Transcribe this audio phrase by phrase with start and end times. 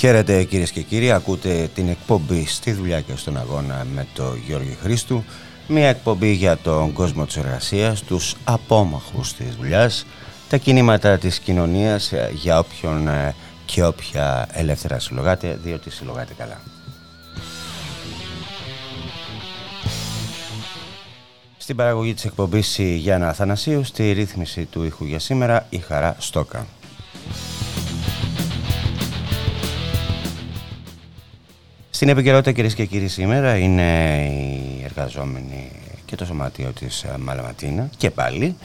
[0.00, 4.76] Χαίρετε κυρίες και κύριοι, ακούτε την εκπομπή στη δουλειά και στον αγώνα με τον Γιώργη
[4.82, 5.24] Χρήστου.
[5.68, 10.06] Μια εκπομπή για τον κόσμο της εργασίας, τους απόμαχους της δουλειάς,
[10.48, 16.60] τα κινήματα της κοινωνίας ε, για όποιον ε, και όποια ελεύθερα συλλογάτε, διότι συλλογάτε καλά.
[21.56, 26.16] Στην παραγωγή της εκπομπής η Γιάννα Αθανασίου, στη ρύθμιση του ήχου για σήμερα η Χαρά
[26.18, 26.66] Στόκα.
[32.00, 33.82] Στην επικαιρότητα κυρίες και κύριοι σήμερα είναι
[34.24, 35.70] οι εργαζόμενοι
[36.04, 38.56] και το σωματείο της ε, Μαλαματίνα και πάλι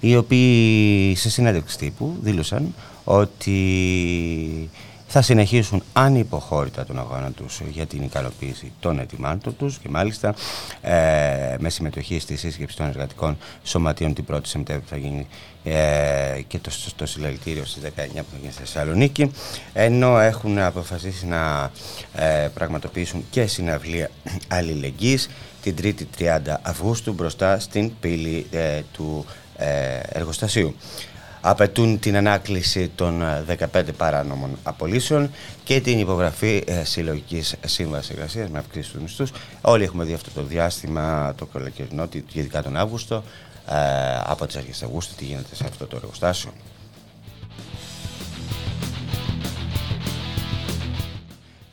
[0.00, 2.74] οι οποίοι σε συνέντευξη τύπου δήλωσαν
[3.04, 3.60] ότι
[5.12, 10.34] θα συνεχίσουν ανυποχώρητα τον αγώνα τους για την ικανοποίηση των ετοιμάτων τους και μάλιστα
[10.80, 15.26] ε, με συμμετοχή στη σύσκεψη των εργατικών σωματείων την 1η Σεπτέμβρη θα γίνει
[15.64, 19.30] ε, και το, το συλλαλητήριο στις 19 που θα γίνει στη Θεσσαλονίκη
[19.72, 21.70] ενώ έχουν αποφασίσει να
[22.14, 24.10] ε, πραγματοποιήσουν και συναυλία
[24.48, 25.28] αλληλεγγύης
[25.62, 29.24] την 3η 30 Αυγούστου μπροστά στην πύλη ε, του
[30.12, 30.74] εργοστασίου
[31.40, 33.22] απαιτούν την ανάκληση των
[33.72, 35.30] 15 παράνομων απολύσεων
[35.64, 39.32] και την υπογραφή συλλογικής σύμβασης εργασίας με αυξήσεις του μισθούς.
[39.60, 43.22] Όλοι έχουμε δει αυτό το διάστημα, το καλοκαιρινό, ειδικά τον Αύγουστο,
[43.68, 46.50] ε, από τις αρχές Αυγούστου τι γίνεται σε αυτό το εργοστάσιο.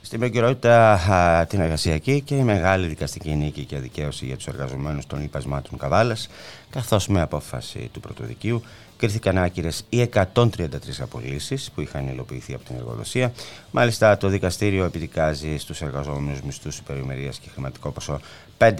[0.01, 5.23] Στην επικαιρότητα την εργασιακή και η μεγάλη δικαστική νίκη και δικαίωση για τους εργαζομένους των
[5.23, 6.29] υπασμάτων Καβάλας
[6.69, 8.63] καθώς με απόφαση του Πρωτοδικείου
[8.97, 10.67] κρίθηκαν άκυρες οι 133
[11.01, 13.31] απολύσεις που είχαν υλοποιηθεί από την εργοδοσία.
[13.71, 18.19] Μάλιστα, το δικαστήριο επιδικάζει στους εργαζόμενους μισθούς υπερημερίας και χρηματικό ποσό
[18.57, 18.73] 5.000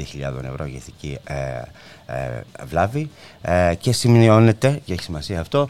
[0.44, 1.36] ευρώ για ηθική ε,
[2.06, 3.10] ε, βλάβη
[3.42, 5.70] ε, και σημειώνεται, και έχει σημασία αυτό,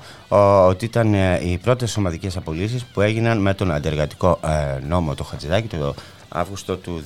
[0.68, 5.24] ότι ήταν ε, οι πρώτες ομαδικές απολύσεις που έγιναν με τον αντεργατικό ε, νόμο το
[5.24, 5.96] Χατζηδάκη το
[6.30, 7.04] Αύγουστο του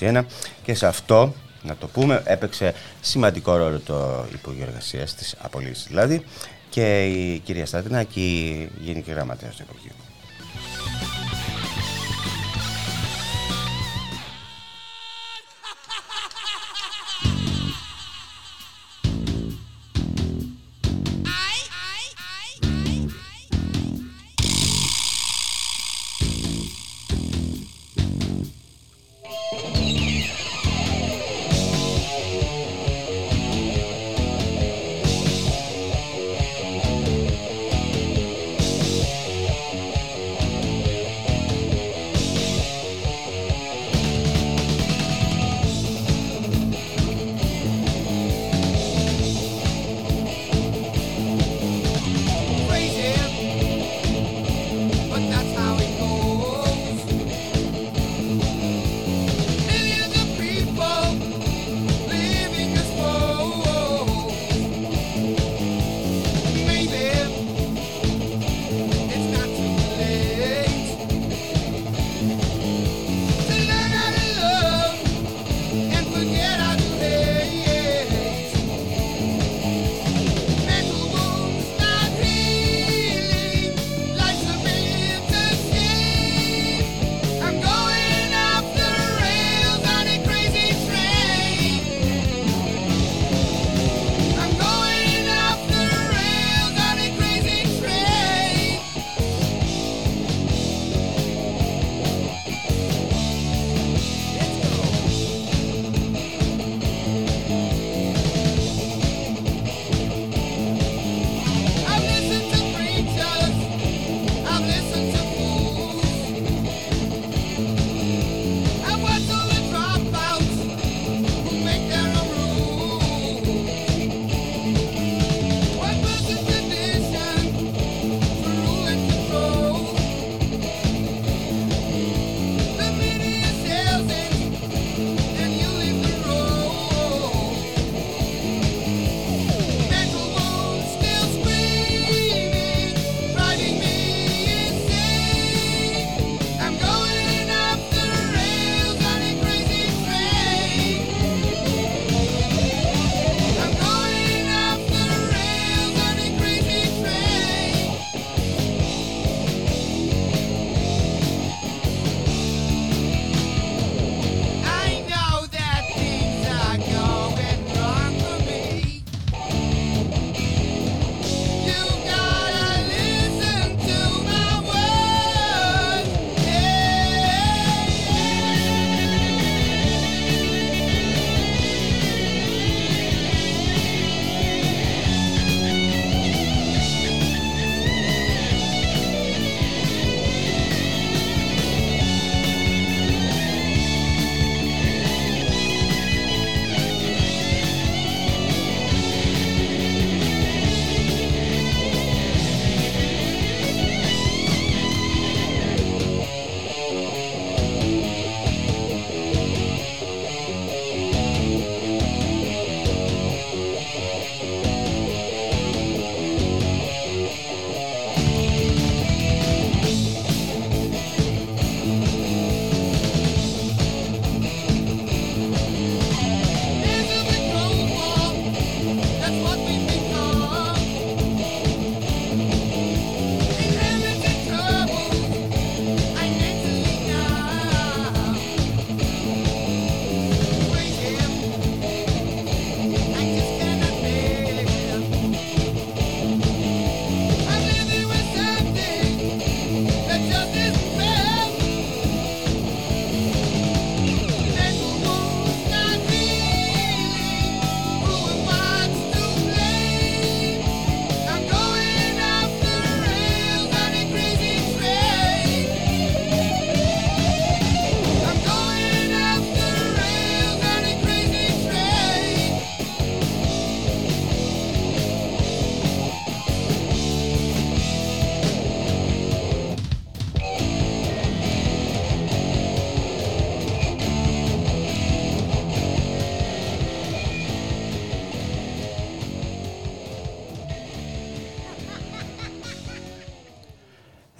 [0.00, 0.22] 2021
[0.62, 6.24] και σε αυτό να το πούμε, έπαιξε σημαντικό ρόλο το Υπουργείο Εργασίας της απολύση δηλαδή
[6.70, 10.07] και η κυρία Στατινάκη, Γενική Γραμματέα του Υπουργείου.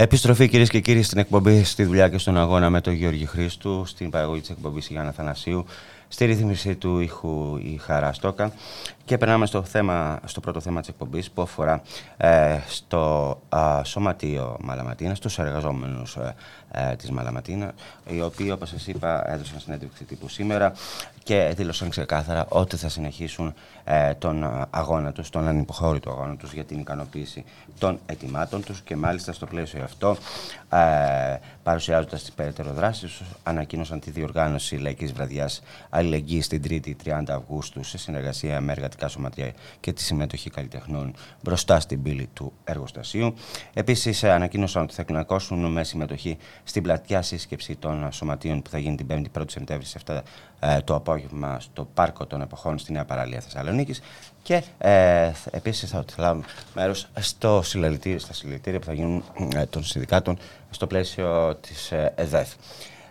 [0.00, 3.84] Επιστροφή κυρίες και κύριοι στην εκπομπή στη δουλειά και στον αγώνα με τον Γιώργη Χρήστου,
[3.86, 5.64] στην παραγωγή της εκπομπής Γιάννα Θανασίου,
[6.08, 8.52] στη ρύθμιση του ήχου η Χαρά Στόκα.
[9.04, 11.82] Και περνάμε στο, θέμα, στο πρώτο θέμα της εκπομπής που αφορά
[12.16, 16.34] ε, στο α, σωματείο Μαλαματίνα, στους εργαζόμενους ε,
[16.70, 17.72] ε, της Μαλαματίνα,
[18.08, 20.72] οι οποίοι όπως σας είπα έδωσαν συνέντευξη τύπου σήμερα
[21.22, 23.54] και δήλωσαν ξεκάθαρα ότι θα συνεχίσουν
[23.84, 27.44] ε, τον αγώνα τους, τον ανυποχώρητο αγώνα τους για την ικανοποίηση
[27.78, 30.16] των ετοιμάτων τους και μάλιστα στο πλαίσιο αυτό
[31.68, 37.84] ε, παρουσιάζοντας τις περαιτέρω δράσεις ανακοίνωσαν τη διοργάνωση Λαϊκής Βραδιάς Αλληλεγγύης την 3η 30 Αυγούστου
[37.84, 43.34] σε συνεργασία με εργατικά σωματεία και τη συμμετοχή καλλιτεχνών μπροστά στην πύλη του εργοστασίου.
[43.74, 48.96] Επίσης ανακοίνωσαν ότι θα κλινακώσουν με συμμετοχή στην πλατιά σύσκεψη των σωματείων που θα γίνει
[48.96, 50.22] την 5η 1η Σεπτέμβρη σε αυτά
[50.60, 54.00] ε, το απόγευμα στο Πάρκο των Εποχών στη Νέα Παραλία Θεσσαλονίκης.
[54.42, 60.38] Και ε, επίσης θα λάβουμε μέρος στα συλλαλητήρια που θα γίνουν ε, των συνδικάτων
[60.70, 62.48] στο πλαίσιο της ε, ΕΔΕΦ.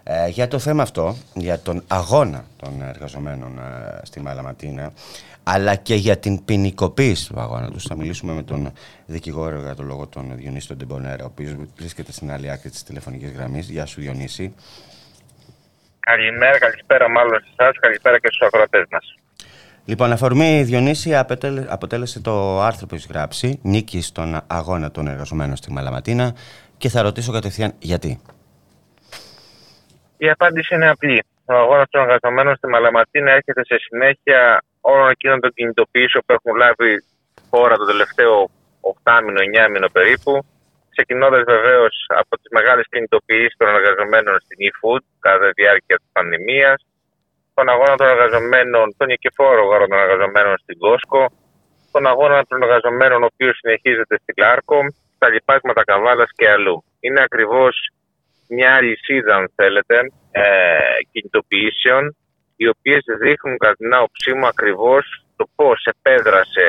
[0.09, 4.93] Ε, για το θέμα αυτό, για τον αγώνα των εργαζομένων ε, στη Μαλαματίνα,
[5.43, 7.83] αλλά και για την ποινικοποίηση του αγώνα τους.
[7.83, 8.73] Θα μιλήσουμε με τον
[9.05, 12.83] δικηγόρο για το λόγο των Διονύση τον Τεμπονέρα, ο οποίος βρίσκεται στην άλλη άκρη της
[12.83, 13.69] τηλεφωνικής γραμμής.
[13.69, 14.53] Γεια σου, Διονύση.
[15.99, 19.15] Καλημέρα, καλησπέρα μάλλον σε εσάς, καλησπέρα και στους ακροατέ μας.
[19.89, 21.15] Λοιπόν, αφορμή Διονύση
[21.67, 26.35] αποτέλεσε το άρθρο που έχεις γράψει, νίκη στον αγώνα των εργαζομένων στη Μαλαματίνα
[26.77, 28.21] και θα ρωτήσω κατευθείαν γιατί.
[30.17, 31.23] Η απάντηση είναι απλή.
[31.45, 36.55] Ο αγώνας των εργαζομένων στη Μαλαματίνα έρχεται σε συνέχεια όλων εκείνων των κινητοποιήσεων που έχουν
[36.63, 37.03] λάβει
[37.49, 38.49] χώρα το τελευταίο
[39.03, 40.45] 8 μήνο, 9 μήνο περίπου.
[40.89, 46.77] Ξεκινώντας βεβαίως από τις μεγάλες κινητοποιήσεις των εργαζομένων στην e-food κατά τη διάρκεια της πανδημίας,
[47.57, 51.21] τον αγώνα των εργαζομένων, τον νικηφόρο αγώνα των εργαζομένων στην Κόσκο,
[51.93, 54.79] τον αγώνα των εργαζομένων ο οποίος συνεχίζεται στην Λάρκο,
[55.15, 56.77] στα λοιπάσματα Καβάλας και αλλού.
[56.99, 57.73] Είναι ακριβώς
[58.55, 59.95] μια αλυσίδα, αν θέλετε,
[60.31, 60.45] ε,
[61.11, 62.03] κινητοποιήσεων
[62.59, 65.03] οι οποίες δείχνουν κατά την άποψή μου ακριβώς
[65.39, 66.65] το πώς επέδρασε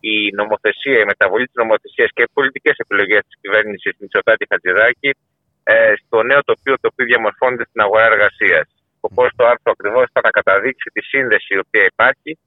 [0.00, 5.10] η νομοθεσία, η μεταβολή της νομοθεσίας και οι πολιτικές επιλογές της κυβέρνησης Μητσοτάτη Χατζηδάκη
[5.62, 8.68] ε, στο νέο τοπίο το οποίο διαμορφώνεται στην αγορά εργασίας.
[9.00, 12.38] Πώ το άρθρο ακριβώς θα να καταδείξει τη σύνδεση η οποία υπάρχει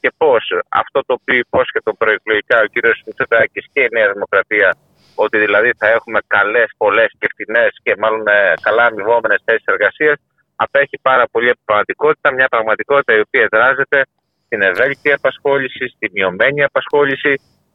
[0.00, 2.76] και πώς αυτό το οποίο υπόσχεται τον προεκλογικά ο κ.
[3.06, 4.76] Μητσοτάκης και η Νέα Δημοκρατία,
[5.14, 10.16] ότι δηλαδή θα έχουμε καλές, πολλές και φθηνέ και μάλλον ε, καλά αμοιβόμενες θέσεις εργασίας,
[10.56, 12.32] απέχει πάρα πολύ από πραγματικότητα.
[12.32, 13.98] Μια πραγματικότητα η οποία δράζεται
[14.44, 17.32] στην ευέλικτη απασχόληση, στη μειωμένη απασχόληση,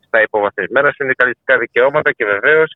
[0.08, 2.70] στα υποβαθμισμένα συνδικαλιστικά δικαιώματα και βεβαίως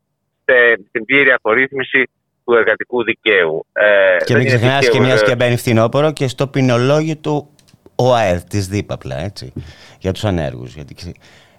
[0.88, 2.01] στην πλήρη απορρίθμιση
[2.45, 3.65] του εργατικού δικαίου.
[3.73, 7.49] Ε, και μην ξεχνάς και μιας και μπαίνει φθινόπωρο και στο ποινολόγιο του
[7.95, 9.53] ΟΑΕΔ, της ΔΥΠΑΠΛΑ, έτσι,
[9.99, 10.75] για τους ανέργους.
[10.75, 10.95] Γιατί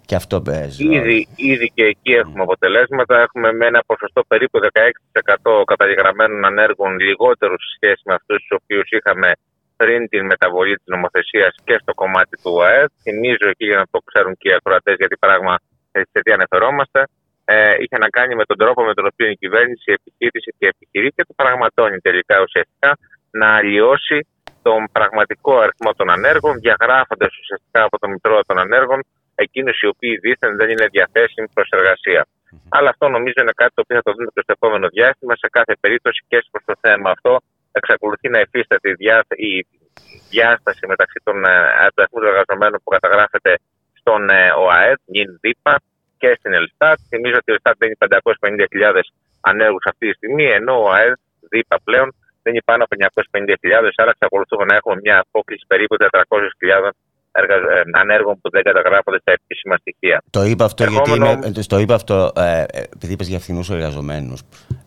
[0.07, 0.85] και αυτό παίζει.
[0.99, 3.21] Ήδη, ήδη και εκεί έχουμε αποτελέσματα.
[3.21, 8.91] Έχουμε με ένα ποσοστό περίπου 16% καταγεγραμμένων ανέργων λιγότερους σε σχέση με αυτούς τους οποίους
[8.91, 9.33] είχαμε
[9.77, 12.89] πριν την μεταβολή της νομοθεσίας και στο κομμάτι του ΟΑΕΔ.
[13.03, 15.59] Θυμίζω εκεί για να το ξέρουν και οι ακροατές, γιατί πράγμα
[15.93, 17.01] σε τι αναφερόμαστε.
[17.49, 21.11] Ε, είχε να κάνει με τον τρόπο με τον οποίο η κυβέρνηση επιχείρησε και επιχειρεί
[21.17, 22.91] και το πραγματώνει τελικά ουσιαστικά
[23.41, 24.19] να αλλοιώσει
[24.63, 28.99] τον πραγματικό αριθμό των ανέργων, διαγράφοντας ουσιαστικά από το Μητρό των Ανέργων
[29.45, 32.23] εκείνους οι οποίοι δίθεν δεν είναι διαθέσιμοι προς εργασία.
[32.27, 32.77] Mm-hmm.
[32.77, 35.35] Αλλά αυτό νομίζω είναι κάτι το οποίο θα το δούμε και στο επόμενο διάστημα.
[35.43, 37.33] Σε κάθε περίπτωση και προς το θέμα αυτό
[37.79, 38.89] εξακολουθεί να υφίσταται
[39.51, 39.53] η
[40.31, 43.53] διάσταση μεταξύ των ε, αριθμού εργαζομένων που καταγράφεται
[44.01, 45.75] στον ε, ΟΑΕΔ, νυν ΔΥΠΑ
[46.19, 46.99] και στην Ελστάτ.
[47.09, 49.01] Θυμίζω ότι η Ελστάτ δίνει 550.000
[49.41, 51.15] ανέργους αυτή τη στιγμή, ενώ ο ΟΑΕΔ,
[51.51, 52.09] ΔΥΠΑ πλέον,
[52.43, 53.91] δίνει πάνω από 950.000.
[54.03, 56.91] Άρα εξακολουθούμε να έχουμε μια απόκληση περίπου 400.000
[57.39, 60.23] ε, ανέργων που δεν καταγράφονται στα επίσημα στοιχεία.
[60.31, 64.41] Το είπα αυτό γιατί είμαι, το είπα αυτό ε, επειδή είπες για φθηνούς εργαζομένους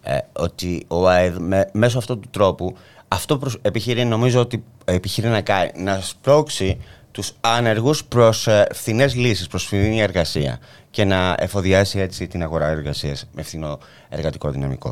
[0.03, 5.27] ε, ότι ο ΑΕΔ με, μέσω αυτού του τρόπου αυτό προς, επιχειρεί νομίζω ότι επιχειρεί
[5.27, 10.59] να, κάνει, να σπρώξει τους άνεργους προς ε, φθηνές λύσεις, προς φθηνή εργασία
[10.91, 14.89] και να εφοδιάσει έτσι την αγορά εργασίας με φθηνό εργατικό δυναμικό.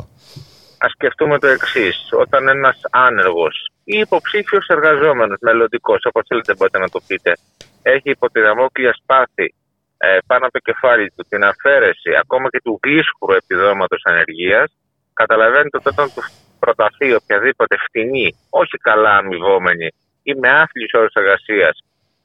[0.77, 2.09] Α σκεφτούμε το εξής.
[2.11, 7.37] Όταν ένας άνεργος ή υποψήφιος εργαζόμενος, μελλοντικός, όπως θέλετε μπορείτε να το πείτε,
[7.81, 9.55] έχει υπό τη δαμόκλεια σπάθη
[9.97, 14.71] ε, πάνω από το κεφάλι του την αφαίρεση ακόμα και του γλίσχουρου επιδόματος ανεργίας,
[15.13, 16.21] καταλαβαίνετε ότι όταν του
[16.59, 19.87] προταθεί οποιαδήποτε φτηνή, όχι καλά αμοιβόμενη
[20.23, 21.75] ή με άθλιου όρους εργασίας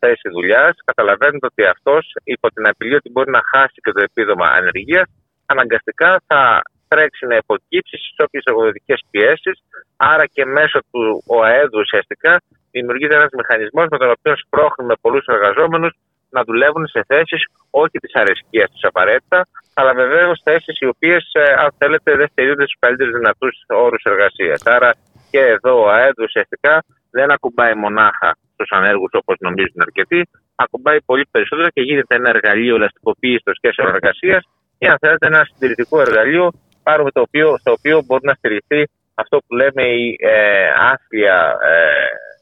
[0.02, 2.02] θέση δουλειάς, καταλαβαίνετε ότι αυτός
[2.34, 5.08] υπό την απειλή ότι μπορεί να χάσει και το επίδομα ανεργίας,
[5.52, 6.40] αναγκαστικά θα
[6.88, 9.56] τρέξει να υποκύψει στις όποιες εργοδοτικέ πιέσεις.
[9.96, 11.02] Άρα και μέσω του
[11.34, 12.32] ΟΑΕΔ ουσιαστικά
[12.74, 15.92] δημιουργείται ένας μηχανισμός με τον οποίο σπρώχνουμε πολλούς εργαζόμενους
[16.36, 21.22] να δουλεύουν σε θέσεις όχι της αρεσκίας τους απαραίτητα, αλλά βεβαίως θέσεις οι οποίες,
[21.62, 24.60] αν θέλετε, δεν στηρίζονται στους καλύτερους δυνατούς όρους εργασίας.
[24.76, 24.90] Άρα
[25.30, 28.30] και εδώ ο ΑΕΔ ουσιαστικά δεν ακουμπάει μονάχα
[28.64, 30.20] στου ανέργου όπως νομίζουν αρκετοί,
[30.54, 34.42] ακουμπάει πολύ περισσότερο και γίνεται ένα εργαλείο ελαστικοποίησης των σχέσεων εργασίας
[34.78, 36.52] ή αν θέλετε ένα συντηρητικό εργαλείο
[36.82, 38.82] πάρουμε το οποίο, στο οποίο μπορεί να στηριχθεί
[39.14, 41.36] αυτό που λέμε η ε, άθλια
[41.70, 41.76] ε,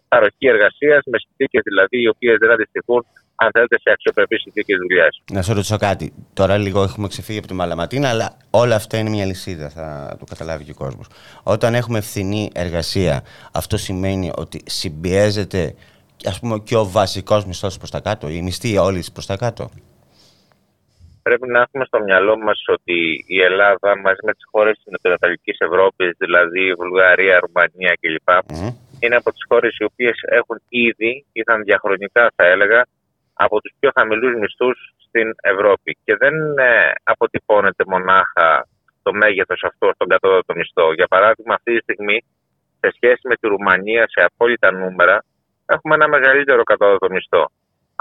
[0.09, 3.05] παροχή εργασίας, με συνθήκες δηλαδή οι οποίες δεν αντιστοιχούν
[3.43, 5.23] αν θέλετε, σε αξιοπρεπείς συνθήκες δουλειάς.
[5.33, 6.12] Να σε ρωτήσω κάτι.
[6.33, 10.25] Τώρα λίγο έχουμε ξεφύγει από τη Μαλαματίνα, αλλά όλα αυτά είναι μια λυσίδα, θα το
[10.25, 11.07] καταλάβει και ο κόσμος.
[11.43, 15.75] Όταν έχουμε φθηνή εργασία, αυτό σημαίνει ότι συμπιέζεται
[16.25, 19.71] ας πούμε, και ο βασικός μισθός προς τα κάτω, η μισθή όλης προς τα κάτω
[21.23, 25.59] πρέπει να έχουμε στο μυαλό μας ότι η Ελλάδα μαζί με τις χώρες της Νοτιοανατολικής
[25.59, 28.29] Ευρώπης, δηλαδή η Βουλγαρία, η Ρουμανία κλπ.,
[29.03, 32.87] είναι από τις χώρες οι οποίες έχουν ήδη, ήταν διαχρονικά θα έλεγα,
[33.33, 35.99] από τους πιο χαμηλούς μισθούς στην Ευρώπη.
[36.05, 38.67] Και δεν ε, αποτυπώνεται μονάχα
[39.03, 40.93] το μέγεθος αυτό στον κατώτατο μισθό.
[40.93, 42.25] Για παράδειγμα, αυτή τη στιγμή,
[42.81, 45.25] σε σχέση με τη Ρουμανία, σε απόλυτα νούμερα,
[45.75, 47.50] έχουμε ένα μεγαλύτερο κατώτατο μισθό.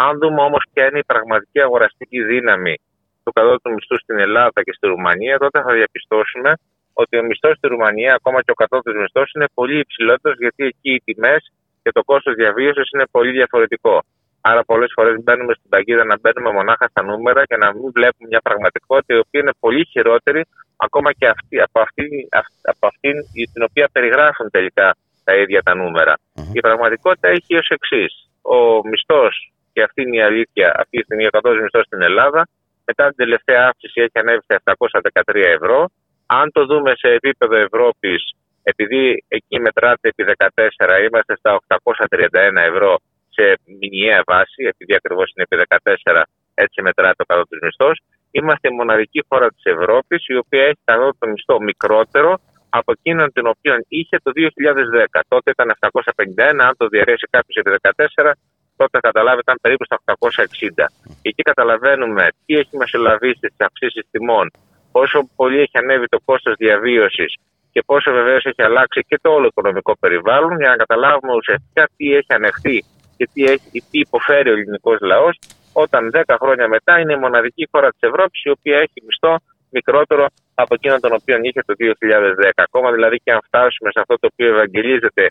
[0.06, 2.76] Αν δούμε όμως ποια είναι η πραγματική αγοραστική δύναμη
[3.24, 6.52] του κατώτατου μισθού στην Ελλάδα και στη Ρουμανία, τότε θα διαπιστώσουμε
[6.94, 10.92] ότι ο μισθός στη Ρουμανία, ακόμα και ο κατώτατος μισθός, είναι πολύ υψηλότερος, γιατί εκεί
[10.94, 11.42] οι τιμές
[11.84, 14.04] και το κόστος διαβίωσης είναι πολύ διαφορετικό.
[14.42, 18.28] Άρα, πολλές φορές μπαίνουμε στην παγίδα να μπαίνουμε μονάχα στα νούμερα και να μην βλέπουμε
[18.32, 20.42] μια πραγματικότητα η οποία είναι πολύ χειρότερη
[20.78, 22.28] ακόμα και αυτή, από, αυτή,
[22.62, 23.16] από αυτήν
[23.54, 24.96] την οποία περιγράφουν τελικά
[25.29, 26.13] τα ίδια τα νούμερα.
[26.57, 28.13] Η πραγματικότητα έχει ως εξής.
[28.41, 29.33] Ο μισθός,
[29.74, 32.41] και αυτή είναι η αλήθεια, αυτή τη στιγμή ο κατώτατο μισθός στην Ελλάδα
[32.89, 35.79] μετά την τελευταία αύξηση έχει ανέβει στα 713 ευρώ.
[36.25, 38.21] Αν το δούμε σε επίπεδο Ευρώπης,
[38.63, 42.91] επειδή εκεί μετράται επί 14, είμαστε στα 831 ευρώ
[43.36, 43.43] σε
[43.79, 45.55] μηνιαία βάση, επειδή ακριβώς είναι επί
[46.13, 47.98] 14, έτσι μετράται ο κατώτατο μισθός.
[48.31, 52.31] Είμαστε η μοναδική χώρα της Ευρώπης η οποία έχει κατώτατο μισθό μικρότερο
[52.70, 55.20] από εκείνον την οποία είχε το 2010.
[55.28, 55.92] Τότε ήταν 751,
[56.68, 57.70] αν το διαρρέσει κάποιος επί
[58.22, 58.32] 14,
[58.76, 60.86] τότε καταλάβει ήταν περίπου στα 860.
[61.22, 64.52] Εκεί καταλαβαίνουμε τι έχει μεσολαβήσει στις αυξήσεις τιμών,
[64.92, 67.32] πόσο πολύ έχει ανέβει το κόστος διαβίωσης
[67.72, 72.14] και πόσο βεβαίως έχει αλλάξει και το όλο οικονομικό περιβάλλον για να καταλάβουμε ουσιαστικά τι
[72.14, 72.78] έχει ανεχθεί
[73.18, 75.40] και τι, έχει, τι υποφέρει ο ελληνικός λαός,
[75.74, 79.36] όταν 10 χρόνια μετά είναι η μοναδική χώρα της Ευρώπης η οποία έχει μισθό
[79.70, 82.50] μικρότερο από εκείνο τον οποίο είχε το 2010.
[82.56, 85.24] Ακόμα δηλαδή και αν φτάσουμε σε αυτό το οποίο ευαγγελίζεται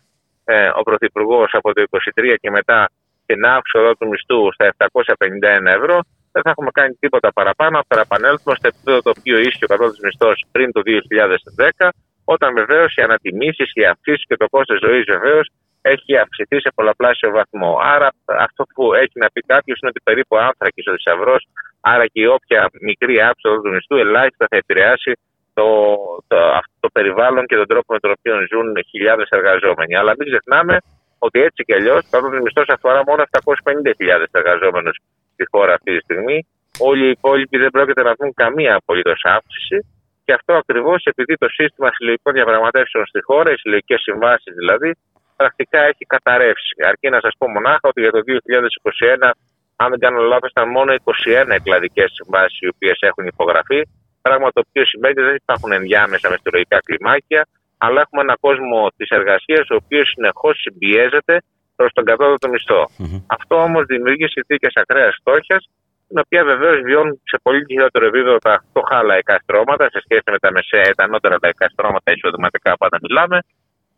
[0.44, 2.90] ε, ο Πρωθυπουργός από το 2023 και μετά
[3.26, 5.96] την αύξηση του μισθού στα 751 ευρώ,
[6.32, 9.70] δεν θα έχουμε κάνει τίποτα παραπάνω από να επανέλθουμε στο επίπεδο το οποίο ίσχυε ο
[9.72, 10.80] κατώτατο μισθός πριν το
[11.78, 11.88] 2010,
[12.24, 15.46] όταν βεβαίως οι ανατιμήσεις, οι αυξήσεις και το κόστος ζωής βεβαίως
[15.82, 17.78] έχει αυξηθεί σε πολλαπλάσιο βαθμό.
[17.82, 21.48] Άρα, αυτό που έχει να πει κάποιος είναι ότι περίπου άνθρακης ο θησαυρός,
[21.80, 25.12] άρα και η όποια μικρή αύξηση του μισθού ελάχιστα θα επηρεάσει
[25.54, 25.68] το,
[26.28, 26.36] το,
[26.80, 29.94] το, περιβάλλον και τον τρόπο με τον οποίο ζουν χιλιάδες εργαζόμενοι.
[29.96, 30.76] Αλλά μην ξεχνάμε
[31.18, 34.96] ότι έτσι κι αλλιώς ο μισθός αφορά μόνο 750.000 εργαζόμενους
[35.32, 36.38] στη χώρα αυτή τη στιγμή.
[36.78, 39.78] Όλοι οι υπόλοιποι δεν πρόκειται να δουν καμία απολύτως αύξηση.
[40.24, 44.90] Και αυτό ακριβώς επειδή το σύστημα συλλογικών διαπραγματεύσεων στη χώρα, οι συλλογικές συμβάσεις δηλαδή,
[45.40, 46.72] πρακτικά έχει καταρρεύσει.
[46.90, 49.30] Αρκεί να σας πω μονάχα ότι για το 2021,
[49.82, 53.80] αν δεν κάνω λάθος, ήταν μόνο 21 εκλαδικές συμβάσεις οι οποίες έχουν υπογραφεί.
[54.22, 57.42] Πράγμα το οποίο σημαίνει ότι δεν υπάρχουν ενδιάμεσα μεσολογικά κλιμάκια
[57.78, 61.34] αλλά έχουμε έναν κόσμο της εργασίας ο οποίος συνεχώς συμπιέζεται
[61.76, 62.48] προς τον κατώτατο
[63.26, 65.62] Αυτό όμως δημιουργεί συνθήκες ακραίας φτώχειας,
[66.08, 70.38] την οποία βεβαίως βιώνουν σε πολύ χειρότερο επίπεδο τα φτωχά λαϊκά στρώματα σε σχέση με
[70.38, 73.38] τα μεσαία, τα ανώτερα λαϊκά στρώματα εισοδηματικά πάντα μιλάμε,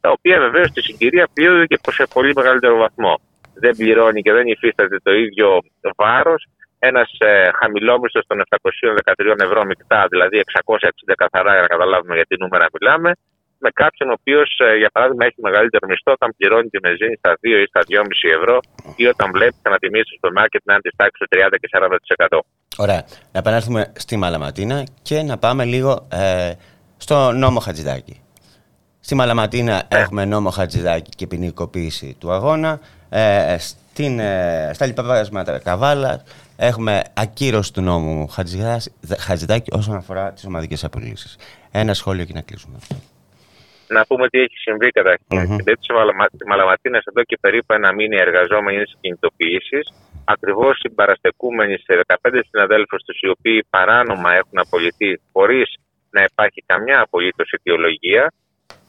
[0.00, 3.20] τα οποία βεβαίως στη συγκυρία πλήρωνται και σε πολύ μεγαλύτερο βαθμό.
[3.54, 5.58] Δεν πληρώνει και δεν υφίσταται το ίδιο
[5.96, 6.46] βάρος
[6.78, 10.88] ένας ε, χαμηλόμισθος των 713 ευρώ μεικτά, δηλαδή 660
[11.22, 13.10] καθαρά, για να καταλάβουμε για τι νούμερα μιλάμε,
[13.64, 17.32] με κάποιον ο οποίος, ε, για παράδειγμα, έχει μεγαλύτερο μισθό όταν πληρώνει τη μεζίνη στα
[17.42, 18.56] 2 ή στα 2,5 ευρώ
[18.96, 21.68] ή όταν βλέπει τι ανατιμήσει στο μάρκετ να είναι της τάξης του 30 και
[22.28, 22.38] 40%.
[22.84, 23.00] Ωραία.
[23.32, 26.52] Να επανέλθουμε στη Μαλαματίνα και να πάμε λίγο ε,
[26.96, 28.14] στο νόμο Χατζηδάκη.
[29.00, 29.96] Στη Μαλαματίνα ε.
[29.98, 32.80] έχουμε νόμο Χατζηδάκη και ποινικοποίηση του αγώνα.
[33.08, 36.22] Ε, στην, ε, στα λοιπά Καβάλα
[36.56, 38.28] έχουμε ακύρωση του νόμου
[39.18, 41.36] Χατζηδάκη όσον αφορά τις ομαδικές απολύσεις.
[41.70, 42.96] Ένα σχόλιο και να κλείσουμε αυτό
[43.96, 45.26] να πούμε τι έχει συμβεί καταρχήν.
[45.28, 45.52] Mm-hmm.
[45.52, 49.84] Στην περίπτωση της Μαλαματίνας, εδώ και περίπου ένα μήνα οι εργαζόμενοι είναι σε κινητοποιήσεις.
[50.24, 55.68] Ακριβώς συμπαραστεκούμενοι σε 15 συναδέλφους τους, οι οποίοι παράνομα έχουν απολυθεί χωρίς
[56.10, 58.32] να υπάρχει καμιά απολύτως αιτιολογία.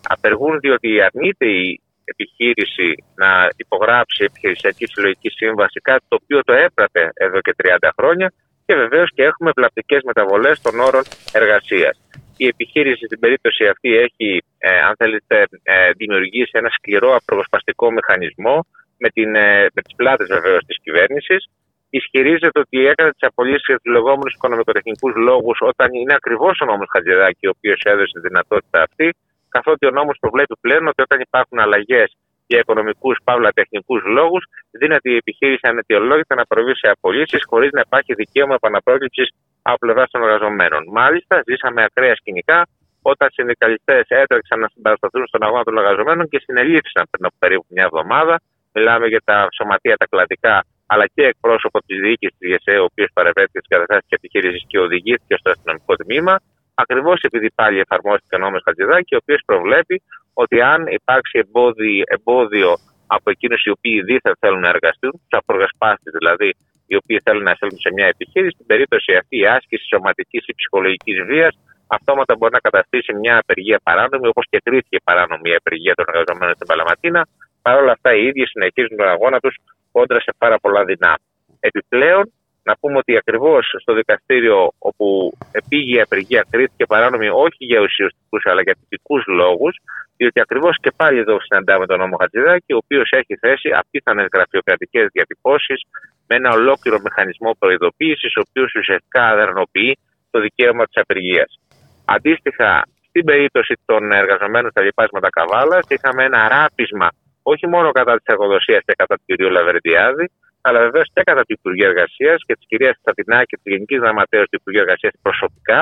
[0.07, 7.09] Απεργούν διότι αρνείται η επιχείρηση να υπογράψει επιχειρησιακή συλλογική σύμβαση, κάτι το οποίο το έπρεπε
[7.13, 8.33] εδώ και 30 χρόνια
[8.65, 11.95] και βεβαίως και έχουμε βλαπτικές μεταβολές των όρων εργασίας.
[12.37, 18.65] Η επιχείρηση στην περίπτωση αυτή έχει, ε, αν θέλετε, ε, δημιουργήσει ένα σκληρό απροσπαστικό μηχανισμό
[18.97, 21.49] με, την, ε, με τις πλάτες βεβαίως της κυβέρνησης.
[21.89, 26.87] Ισχυρίζεται ότι έκανε τις απολύσεις για τους λεγόμενους οικονομικοτεχνικούς λόγους, όταν είναι ακριβώς ο νόμος
[26.91, 29.07] Χατζηδάκη ο οποίος έδωσε τη δυνατότητα αυτή,
[29.55, 32.09] καθότι ο νόμος προβλέπει πλέον ότι όταν υπάρχουν αλλαγές
[32.51, 37.81] για οικονομικούς παύλα τεχνικούς λόγους, δίνεται η επιχείρηση ανετιολόγητα να προβεί σε απολύσεις χωρίς να
[37.87, 39.23] υπάρχει δικαίωμα επαναπρόκληψη
[39.61, 40.81] από πλευράς των εργαζομένων.
[40.99, 42.59] Μάλιστα, ζήσαμε ακραία σκηνικά
[43.01, 47.65] όταν οι συνδικαλιστές έτρεξαν να συμπαρασταθούν στον αγώνα των εργαζομένων και συνελήφθησαν πριν από περίπου
[47.75, 48.35] μια εβδομάδα.
[48.73, 50.55] Μιλάμε για τα σωματεία τα κλαδικά,
[50.91, 54.79] αλλά και εκπρόσωπο της διοίκησης τη ΓΕΣΕ, ο οποίος παρευρέθηκε στις καταστάσεις της επιχείρησης και
[54.79, 56.35] οδηγήθηκε στο αστυνομικό τμήμα.
[56.73, 60.01] Ακριβώς επειδή πάλι εφαρμόστηκε ο νόμος Χατζηδάκη, ο οποίος προβλέπει
[60.33, 62.71] ότι αν υπάρξει εμπόδιο, εμπόδιο
[63.07, 66.49] από εκείνους οι οποίοι δίθεν θέλουν να εργαστούν, τους απεργασπάστε δηλαδή,
[66.87, 70.53] οι οποίοι θέλουν να εισέλθουν σε μια επιχείρηση, στην περίπτωση αυτή η άσκηση σωματικής ή
[70.55, 71.53] ψυχολογικής βίας
[71.97, 76.55] αυτόματα μπορεί να καταστήσει μια απεργία παράνομη, όπως και κρίθηκε παράνομη η απεργία των εργαζομένων
[76.55, 77.21] στην Παλαματίνα.
[77.61, 79.55] Παρ' όλα αυτά, οι ίδιοι συνεχίζουν τον αγώνα τους
[79.91, 81.13] κόντρα σε πάρα πολλά δεινά.
[81.59, 87.79] Επιπλέον, να πούμε ότι ακριβώς στο δικαστήριο όπου επήγε η απεργία κρίθηκε παράνομη όχι για
[87.81, 89.75] ουσιαστικούς αλλά για τυπικούς λόγους,
[90.17, 95.05] διότι ακριβώς και πάλι εδώ συναντάμε τον νόμο Χατζηδάκη, ο οποίος έχει θέσει απίθανες γραφειοκρατικές
[95.11, 95.79] διατυπώσεις
[96.27, 99.97] με ένα ολόκληρο μηχανισμό προειδοποίησης, ο οποίος ουσιαστικά αδερνοποιεί
[100.31, 101.59] το δικαίωμα της απεργίας.
[102.05, 107.09] Αντίστοιχα, στην περίπτωση των εργαζομένων στα λοιπάσματα Καβάλας, είχαμε ένα ράπισμα
[107.43, 109.39] όχι μόνο κατά της εργοδοσίας και κατά του κ.
[109.39, 113.99] Λαβερντιάδη, αλλά βεβαίως και κατά του Υπουργείου Εργασίας και της κυρίας Στατινάκη και της Γενικής
[113.99, 115.81] Γραμματέα του Υπουργείου Εργασίας προσωπικά,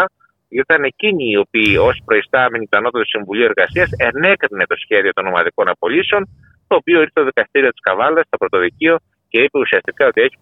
[0.50, 5.28] γιατί ήταν εκείνοι οι οποίοι ως προϊστάμενοι του Ανώτατου Συμβουλίου Εργασίας ενέκρινε το σχέδιο των
[5.28, 6.22] ομαδικών απολύσεων,
[6.68, 8.96] το οποίο ήρθε στο δικαστήριο της Καβάλας, στο πρωτοδικείο,
[9.30, 10.38] και είπε ουσιαστικά ότι έχει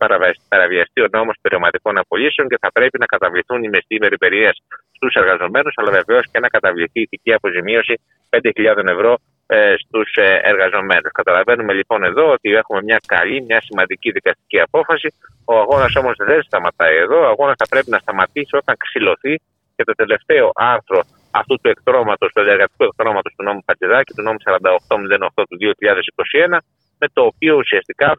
[0.48, 4.50] παραβιαστεί ο νόμος περιοματικών απολύσεων και θα πρέπει να καταβληθούν οι μεστοί μεριπηρίε
[4.96, 7.94] στους εργαζομένους, αλλά βεβαίως και να καταβληθεί η ηθική αποζημίωση
[8.30, 9.18] 5.000 ευρώ
[9.48, 11.12] ε, στους ε, εργαζομένους.
[11.12, 15.14] Καταλαβαίνουμε λοιπόν εδώ ότι έχουμε μια καλή, μια σημαντική δικαστική απόφαση.
[15.46, 17.20] Ο αγώνας όμως δεν σταματάει εδώ.
[17.20, 19.36] Ο αγώνας θα πρέπει να σταματήσει όταν ξυλωθεί
[19.76, 24.38] και το τελευταίο άρθρο αυτού του εκτρώματος, του εργατικού εκτρώματος του νόμου Χατζηδάκη, του νόμου
[24.44, 26.58] 4808 του 2021,
[27.00, 28.10] με το οποίο ουσιαστικά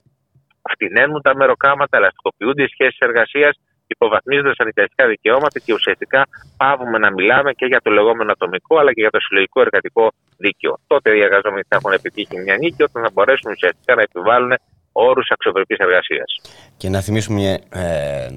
[0.73, 3.55] φτηνένουν τα μεροκάματα, ελαστικοποιούνται οι σχέσεις εργασίας,
[3.96, 4.53] υποβαθμίζονται
[4.94, 9.11] τα δικαιώματα και ουσιαστικά πάβουμε να μιλάμε και για το λεγόμενο ατομικό αλλά και για
[9.11, 10.79] το συλλογικό εργατικό δίκαιο.
[10.87, 14.53] Τότε οι εργαζόμενοι θα έχουν επιτύχει μια νίκη όταν θα μπορέσουν ουσιαστικά να επιβάλλουν
[14.92, 16.40] όρους αξιοπρεπής εργασίας.
[16.77, 18.29] Και να θυμίσουμε ε,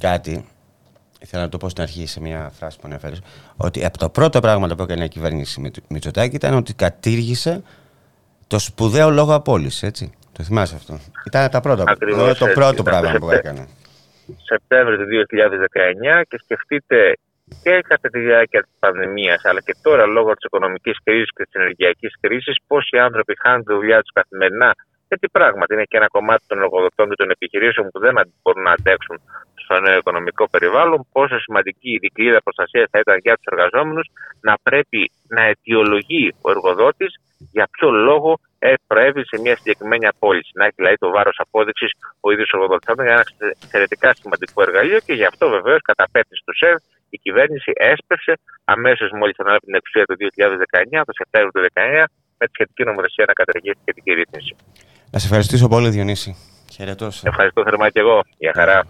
[0.00, 0.44] κάτι,
[1.20, 3.22] ήθελα να το πω στην αρχή σε μια φράση που ανέφερες,
[3.56, 7.62] ότι από το πρώτο πράγμα που έκανε η κυβέρνηση Μητσοτάκη ήταν ότι κατήργησε
[8.46, 9.82] το σπουδαίο λόγο απόλυσης.
[9.82, 10.12] Έτσι.
[10.32, 10.98] Το θυμάσαι αυτό.
[11.26, 11.84] Ήταν τα πρώτα.
[11.86, 13.68] Ακριβώς, το πρώτο πράγμα που έκανε.
[14.50, 17.18] Σεπτέμβριο του 2019 και σκεφτείτε
[17.62, 21.52] και κατά τη διάρκεια τη πανδημία, αλλά και τώρα λόγω της οικονομικής κρίσης και της
[21.52, 24.74] ενεργειακής κρίσης, πόσοι άνθρωποι χάνουν τη δουλειά τους καθημερινά.
[25.08, 28.12] Γιατί πράγματι είναι και ένα κομμάτι των εργοδοτών και των επιχειρήσεων που δεν
[28.42, 29.16] μπορούν να αντέξουν
[29.54, 31.06] στο νέο οικονομικό περιβάλλον.
[31.12, 34.06] Πόσο σημαντική η δικλίδα προστασίας θα ήταν για τους εργαζόμενους
[34.40, 40.50] να πρέπει να αιτιολογεί ο εργοδότης για ποιο λόγο ε, προέβη σε μια συγκεκριμένη απόλυση.
[40.54, 42.84] Να έχει δηλαδή το βάρος απόδειξης ο ίδιος ο εργοδότη.
[42.86, 43.24] Θα είναι ένα
[43.62, 46.76] εξαιρετικά σημαντικό εργαλείο και γι' αυτό βεβαίως κατά πέτηση του ΣΕΒ
[47.10, 48.32] η κυβέρνηση έσπευσε
[48.64, 50.14] αμέσως μόλις ανέλαβε την εξουσία το
[50.98, 52.04] 2019, το Σεπτέμβριο του 2019,
[52.38, 54.56] με τη σχετική νομοθεσία να καταργήσει τη σχετική ρύθμιση.
[55.10, 56.36] Να σε ευχαριστήσω πολύ, Διονύση.
[56.74, 57.08] Χαιρετώ.
[57.22, 58.24] Ευχαριστώ θερμά και εγώ.
[58.38, 58.86] Γεια χαρά.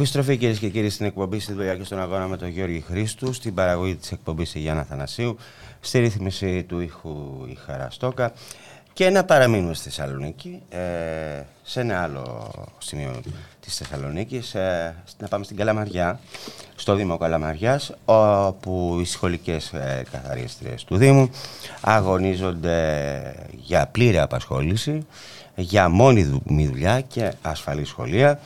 [0.00, 3.32] Επιστροφή κυρίες και κύριοι στην εκπομπή στη δουλειά και στον αγώνα με τον Γιώργη Χρήστου,
[3.32, 5.36] στην παραγωγή της εκπομπής η Γιάννα Θανασίου,
[5.80, 8.32] στη ρύθμιση του ήχου η Χαραστόκα
[8.92, 10.78] και να παραμείνουμε στη Θεσσαλονίκη, ε,
[11.62, 13.20] σε ένα άλλο σημείο
[13.60, 16.20] της Θεσσαλονίκης, ε, να πάμε στην Καλαμαριά,
[16.76, 21.30] στο Δήμο Καλαμαριάς, όπου οι σχολικές ε, καθαρίστριες του Δήμου
[21.80, 25.06] αγωνίζονται για πλήρη απασχόληση,
[25.54, 28.40] για μόνη δουλειά και ασφαλή σχολεία,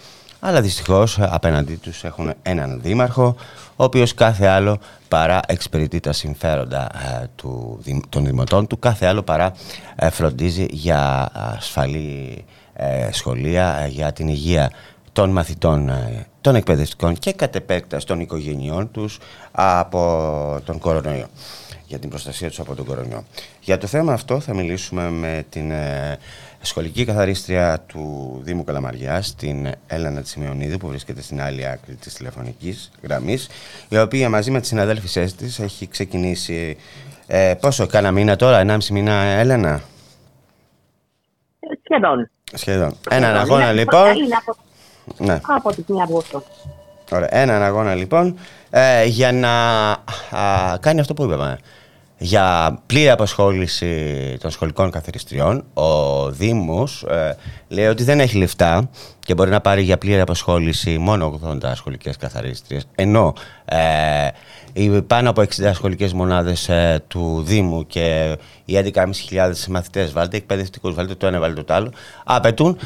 [0.47, 3.37] αλλά δυστυχώς απέναντί τους έχουν έναν δήμαρχο,
[3.77, 4.79] ο οποίος κάθε άλλο
[5.09, 6.91] παρά εξυπηρετεί τα συμφέροντα
[7.23, 9.53] ε, του, των δημοτών του, κάθε άλλο παρά
[9.97, 14.71] ε, φροντίζει για ασφαλή ε, σχολεία, για την υγεία
[15.13, 15.91] των μαθητών,
[16.41, 19.19] των εκπαιδευτικών και κατ' επέκταση των οικογενειών τους
[19.53, 21.27] από τον κορονοϊό
[21.87, 23.25] για την προστασία τους από τον κορονοϊό.
[23.61, 25.73] Για το θέμα αυτό θα μιλήσουμε με την
[26.65, 32.91] σχολική καθαρίστρια του Δήμου Καλαμαριάς, την Έλενα Τσιμεωνίδου, που βρίσκεται στην άλλη άκρη της τηλεφωνικής
[33.03, 33.49] γραμμής,
[33.89, 36.77] η οποία μαζί με τις συναδέλφισές της έχει ξεκινήσει,
[37.27, 39.83] ε, πόσο, κάνα μήνα τώρα, 1,5 μήνα, Έλενα;
[41.83, 42.31] Σχεδόν.
[42.53, 42.97] Σχεδόν.
[43.11, 44.09] Έναν αγώνα λοιπόν.
[44.39, 44.57] από,
[45.19, 45.41] ναι.
[45.43, 46.43] από τη 1 Αυγούστου.
[47.11, 47.29] Ωραία.
[47.31, 48.39] Έναν αγώνα λοιπόν
[48.71, 49.51] ε, για να
[50.79, 51.59] κάνει αυτό που είπαμε
[52.19, 55.65] για πλήρη απασχόληση των σχολικών καθαριστριών.
[55.75, 57.37] Ο Δήμος ε,
[57.69, 62.17] λέει ότι δεν έχει λεφτά και μπορεί να πάρει για πλήρη απασχόληση μόνο 80 σχολικές
[62.17, 63.79] καθαρίστριες, ενώ ε,
[64.73, 69.05] οι πάνω από 60 σχολικές μονάδες ε, του Δήμου και οι 11.500
[69.69, 71.93] μαθητές, βάλτε εκπαιδευτικούς, βάλτε το ένα, βάλτε το άλλο,
[72.25, 72.79] απαιτούν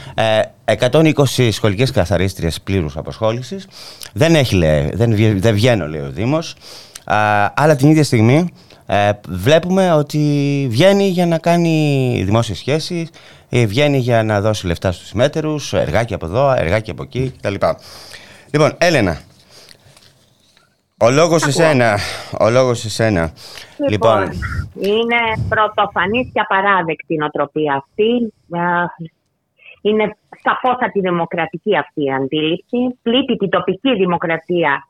[0.64, 3.66] 120 σχολικές καθαρίστριες πλήρους απασχόλησης.
[4.12, 6.54] Δεν, έχει, λέει, δεν, δεν βγαίνω, λέει ο Δήμος,
[7.54, 8.52] αλλά την ίδια στιγμή
[8.90, 10.18] ε, βλέπουμε ότι
[10.70, 13.10] βγαίνει για να κάνει δημόσιες σχέσεις,
[13.48, 17.54] ε, βγαίνει για να δώσει λεφτά στους μέτερους, εργάκι από εδώ, εργάκι από εκεί κτλ.
[18.52, 19.20] Λοιπόν, Έλενα,
[21.00, 21.98] ο λόγος σε σένα,
[22.40, 23.32] ο λόγος σε σένα.
[23.88, 24.38] Λοιπόν, λοιπόν,
[24.80, 25.16] είναι
[25.48, 28.32] πρωτοφανής και απαράδεκτη η νοοτροπία αυτή.
[29.82, 32.98] Είναι σαφώς αντιδημοκρατική αυτή η αντίληψη.
[33.02, 34.88] Πλήττει την τοπική δημοκρατία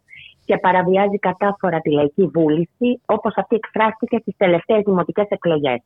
[0.49, 5.81] και παραβιάζει κατάφορα τη λαϊκή βούληση, όπως αυτή εκφράστηκε στις τελευταίες δημοτικές εκλογές.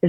[0.00, 0.08] 19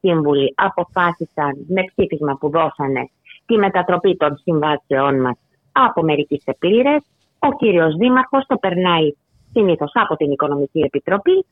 [0.00, 3.10] σύμβουλοι αποφάσισαν με ψήφισμα που δώσανε
[3.46, 5.38] τη μετατροπή των συμβάσεών μας
[5.72, 7.02] από μερική σε πλήρες.
[7.38, 9.12] Ο κύριος Δήμαρχος το περνάει
[9.52, 11.44] συνήθως από την Οικονομική Επιτροπή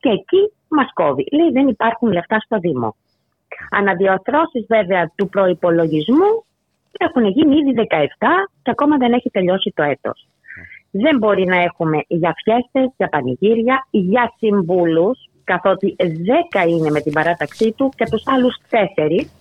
[0.00, 1.24] και εκεί μας κόβει.
[1.32, 2.96] Λέει δεν υπάρχουν λεφτά στο Δήμο.
[3.70, 6.44] Αναδιορθώσεις βέβαια του προϋπολογισμού
[6.98, 8.04] έχουν γίνει ήδη 17
[8.62, 10.26] και ακόμα δεν έχει τελειώσει το έτος
[10.92, 17.12] δεν μπορεί να έχουμε για φιέστες, για πανηγύρια, για συμβούλους, καθότι δέκα είναι με την
[17.12, 19.32] παράταξή του και τους άλλους τέσσερις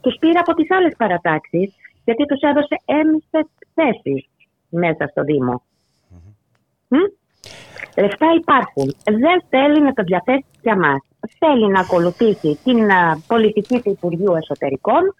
[0.00, 4.28] τους πήρε από τις άλλες παρατάξεις γιατί τους έδωσε έμισες θέσεις
[4.68, 5.62] μέσα στο Δήμο.
[7.96, 8.94] Λεφτά υπάρχουν.
[9.04, 11.00] Δεν θέλει να το διαθέσει για μας.
[11.38, 12.78] Θέλει να ακολουθήσει την
[13.26, 15.14] πολιτική του Υπουργείου Εσωτερικών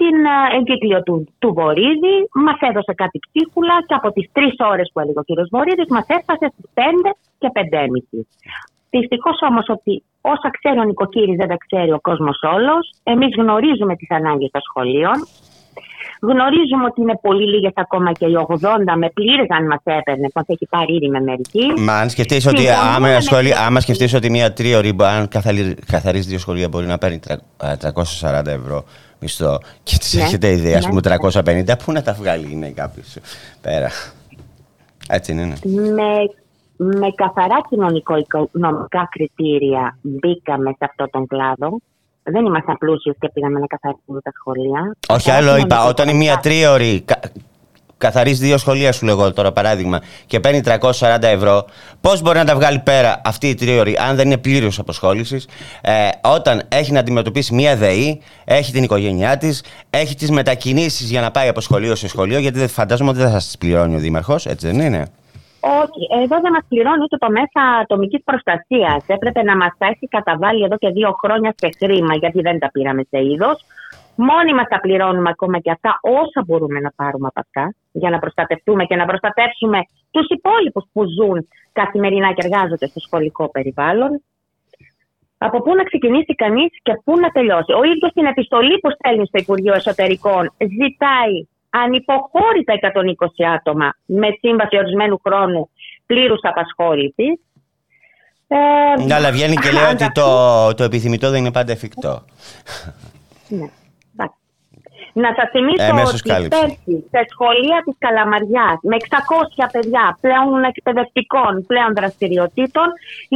[0.00, 4.90] την ε, εγκύκλιο του, του Βορύδη, μας έδωσε κάτι ψίχουλα και από τις τρεις ώρες
[4.92, 5.30] που έλεγε ο κ.
[5.54, 8.26] Βορύδης, μας έφτασε στις 5 και 5.30.
[8.96, 12.82] Δυστυχώς όμως ότι όσα ξέρει ο νοικοκύρης δεν τα ξέρει ο κόσμος όλος.
[13.02, 15.18] Εμείς γνωρίζουμε τις ανάγκες των σχολείων.
[16.20, 18.58] Γνωρίζουμε ότι είναι πολύ λίγες ακόμα και οι 80
[18.96, 21.66] με πλήρες αν μας έπαιρνε, που έχει πάρει ήδη με μερική.
[21.78, 25.28] Μα αν σκεφτείς ότι, άμα, σχολή, άμα σκεφτείς ότι μία τρίωρη, αν
[25.86, 28.84] καθαρίζει δύο σχολεία, μπορεί να παίρνει 340 ευρώ
[29.24, 31.00] μισθό και τη ναι, έχετε ιδέα, ας ναι.
[31.00, 31.18] πούμε
[31.66, 33.02] 350, πού να τα βγάλει είναι κάποιο
[33.60, 33.90] πέρα.
[35.08, 35.56] Έτσι είναι.
[35.64, 36.10] Με,
[36.76, 41.78] με καθαρά κοινωνικο-οικονομικά κριτήρια μπήκαμε σε αυτόν τον κλάδο.
[42.22, 44.96] Δεν ήμασταν πλούσιοι και πήγαμε να καθαρίσουμε τα σχολεία.
[45.08, 47.04] Όχι άλλο είπα, όταν είναι μία τρίωρη
[47.98, 51.64] καθαρίζει δύο σχολεία, σου λέγω τώρα παράδειγμα, και παίρνει 340 ευρώ,
[52.00, 55.48] πώς μπορεί να τα βγάλει πέρα αυτή η τρίωρη, αν δεν είναι πλήρω αποσχόλησης,
[55.80, 61.20] ε, όταν έχει να αντιμετωπίσει μία ΔΕΗ, έχει την οικογένειά της, έχει τις μετακινήσεις για
[61.20, 63.98] να πάει από σχολείο σε σχολείο, γιατί δεν φαντάζομαι ότι δεν θα σας πληρώνει ο
[63.98, 65.06] Δήμαρχος, έτσι δεν είναι;
[65.60, 69.04] Όχι, εδώ δεν μας πληρώνει ούτε το μέσα ατομικής προστασίας.
[69.06, 72.70] Έπρεπε να μας τα έχει καταβάλει εδώ και δύο χρόνια σε χρήμα, γιατί δεν τα
[72.70, 73.64] πήραμε σε είδος.
[74.16, 78.18] Μόνοι μας τα πληρώνουμε ακόμα και αυτά όσα μπορούμε να πάρουμε από αυτά για να
[78.18, 79.78] προστατευτούμε και να προστατεύσουμε
[80.10, 84.22] τους υπόλοιπους που ζουν καθημερινά και εργάζονται στο σχολικό περιβάλλον.
[85.38, 87.72] Από πού να ξεκινήσει κανείς και πού να τελειώσει.
[87.72, 91.36] Ο ίδιος στην επιστολή που στέλνει στο Υπουργείο Εσωτερικών ζητάει
[91.70, 95.70] ανυποχώρητα 120 άτομα με σύμβαση ορισμένου χρόνου
[96.06, 97.40] πλήρους απασχόλησης.
[98.48, 100.28] Ε, αλλά βγαίνει και λέει ότι το,
[100.74, 102.24] το επιθυμητό δεν είναι πάντα εφικτό.
[103.48, 103.68] Ναι.
[105.22, 111.90] Να σας θυμίσω ότι πέρσι σε σχολεία της Καλαμαριάς με 600 παιδιά πλέον εκπαιδευτικών πλέον
[111.98, 112.88] δραστηριοτήτων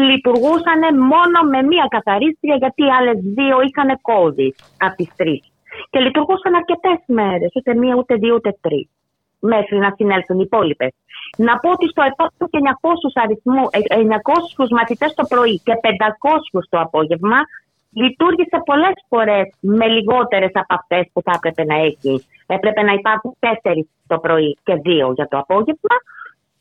[0.09, 0.81] λειτουργούσαν
[1.13, 4.55] μόνο με μία καθαρίστρια γιατί οι άλλες δύο είχαν COVID
[4.87, 5.43] από τις τρεις.
[5.91, 8.89] Και λειτουργούσαν αρκετές μέρες, ούτε μία, ούτε δύο, ούτε τρεις.
[9.41, 10.93] Μέχρι να συνέλθουν οι υπόλοιπες.
[11.37, 13.65] Να πω ότι στο επόμενο και 900 αριθμού,
[14.59, 17.39] 900 ε, μαθητές το πρωί και 500 το απόγευμα,
[17.91, 22.27] λειτουργήσε πολλές φορές με λιγότερες από αυτές που θα έπρεπε να έχει.
[22.47, 25.97] Έπρεπε να υπάρχουν τέσσερις το πρωί και δύο για το απόγευμα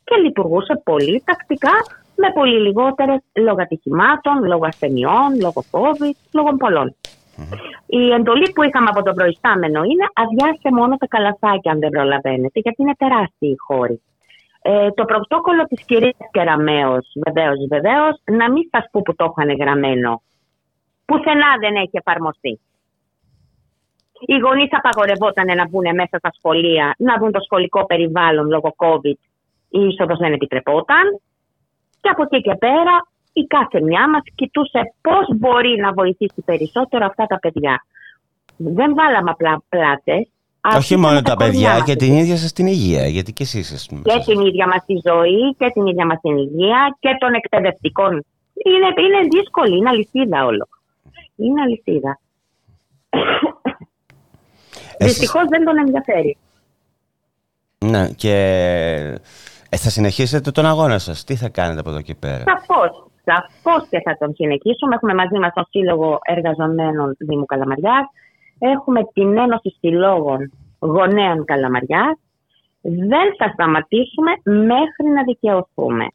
[0.04, 1.76] και λειτουργούσε πολύ τακτικά
[2.16, 6.96] με πολύ λιγότερες λόγω ατυχημάτων, λόγω ασθενειών, λόγω COVID, λόγω πολλών.
[7.86, 12.60] Η εντολή που είχαμε από τον προϊστάμενο είναι αδειάστε μόνο τα καλαθάκια αν δεν προλαβαίνετε,
[12.60, 14.00] γιατί είναι τεράστιοι οι χώροι.
[14.62, 19.56] Ε, το πρωτόκολλο της κυρίας Κεραμέως, βεβαίως, βεβαίως, να μην σας πω που το είχαν
[19.56, 20.22] γραμμένο
[21.08, 22.52] πουθενά δεν έχει εφαρμοστεί.
[24.30, 29.18] Οι γονείς απαγορευόταν να μπουν μέσα στα σχολεία, να δουν το σχολικό περιβάλλον λόγω COVID.
[29.78, 31.04] Η είσοδος δεν επιτρεπόταν.
[32.00, 32.94] Και από εκεί και πέρα
[33.32, 37.74] η κάθε μια μας κοιτούσε πώς μπορεί να βοηθήσει περισσότερο αυτά τα παιδιά.
[38.56, 40.22] Δεν βάλαμε απλά πλάτες.
[40.76, 43.06] Όχι μόνο τα, παιδιά, και την ίδια σας την υγεία.
[43.06, 43.94] Γιατί και εσείς είστε.
[44.02, 48.12] Και την ίδια μας τη ζωή και την ίδια μας την υγεία και των εκπαιδευτικών.
[48.68, 50.68] Είναι, είναι δύσκολη, είναι αλυσίδα όλο
[51.38, 52.20] είναι αλυσίδα.
[54.98, 56.36] Δυστυχώς δεν τον ενδιαφέρει.
[57.78, 58.34] Ναι, και
[59.68, 61.24] ε, θα συνεχίσετε τον αγώνα σας.
[61.24, 63.06] Τι θα κάνετε από εδώ και πέρα; Σαφώς.
[63.24, 64.94] Σαφώς και θα τον συνεχίσουμε.
[64.94, 68.06] Έχουμε μαζί μας τον Σύλλογο Εργαζομένων Δήμου Καλαμαριάς.
[68.58, 72.18] Έχουμε την Ένωση Συλλόγων Γονέων Καλαμαριάς.
[72.80, 74.30] Δεν θα σταματήσουμε
[74.66, 76.06] μέχρι να δικαιωθούμε.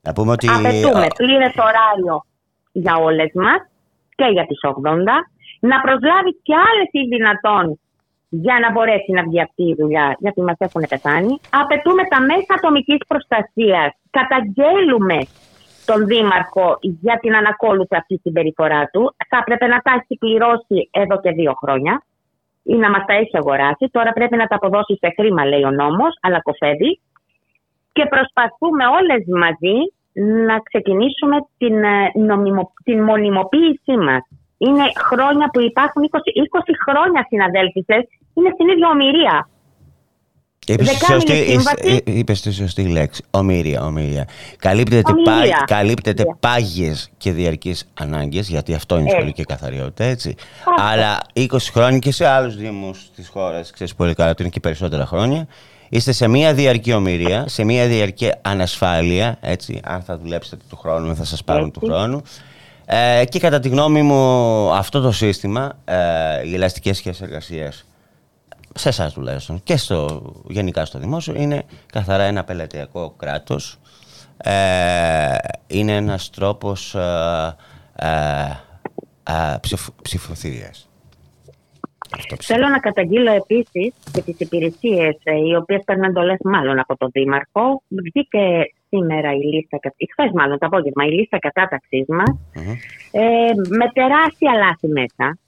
[0.00, 0.48] Να πούμε ότι...
[0.48, 2.24] Απαιτούμε πλήρες ωράριο
[2.82, 3.60] για όλες μας
[4.18, 5.16] και για τις 80,
[5.70, 7.64] να προσλάβει και άλλες ή δυνατόν
[8.28, 11.34] για να μπορέσει να βγει αυτή η δουλειά, γιατί μας έχουν πεθάνει.
[11.62, 13.90] Απαιτούμε τα μέσα ατομικής προστασίας.
[14.18, 15.18] Καταγγέλουμε
[15.88, 19.02] τον Δήμαρχο για την ανακόλουθη αυτή συμπεριφορά του.
[19.28, 21.94] Θα έπρεπε να τα έχει πληρώσει εδώ και δύο χρόνια
[22.62, 23.84] ή να μας τα έχει αγοράσει.
[23.96, 27.00] Τώρα πρέπει να τα αποδώσει σε χρήμα, λέει ο νόμος, αλλά κοφεύει.
[27.92, 29.76] Και προσπαθούμε όλες μαζί
[30.46, 34.22] να ξεκινήσουμε την, ε, νομιμο, την μονιμοποίησή μας.
[34.58, 39.48] Είναι χρόνια που υπάρχουν, 20, 20 χρόνια συναδέλφισες, είναι στην ίδια ομοιρία.
[40.66, 43.24] Είπες τη σωστή, σωστή λέξη.
[43.30, 44.28] Ομήρια, ομήρια.
[44.58, 45.56] Καλύπτεται, ομήρια.
[45.58, 46.36] Πά, καλύπτεται yeah.
[46.40, 50.34] πάγιες και διαρκείς ανάγκες, γιατί αυτό είναι η σχολική καθαριότητα, έτσι.
[50.78, 54.60] Αλλά 20 χρόνια και σε άλλους δήμους της χώρας, ξέρεις πολύ καλά ότι είναι και
[54.60, 55.46] περισσότερα χρόνια,
[55.88, 61.16] Είστε σε μια διαρκή ομοιρία, σε μια διαρκή ανασφάλεια, έτσι, αν θα δουλέψετε του χρόνου,
[61.16, 62.22] θα σας πάρουν του χρόνου.
[62.86, 67.84] Ε, και κατά τη γνώμη μου αυτό το σύστημα, ε, οι ελαστικές σχέσεις εργασίας,
[68.74, 73.78] σε εσάς τουλάχιστον και στο, γενικά στο δημόσιο, είναι καθαρά ένα πελατειακό κράτος.
[74.36, 77.56] Ε, είναι ένας τρόπος ε,
[77.94, 78.06] ε,
[79.22, 79.56] ε
[80.02, 80.88] ψηφοθυρίας.
[82.42, 87.08] Θέλω να καταγγείλω επίσης και τις υπηρεσίες ε, οι οποίες παίρνουν εντολές μάλλον από τον
[87.12, 87.82] Δήμαρχο.
[87.88, 89.78] Βγήκε σήμερα η λίστα,
[90.12, 92.30] χθε μάλλον το απόγευμα, η λίστα κατάταξής μας
[93.12, 93.22] ε,
[93.78, 95.38] με τεράστια λάθη μέσα.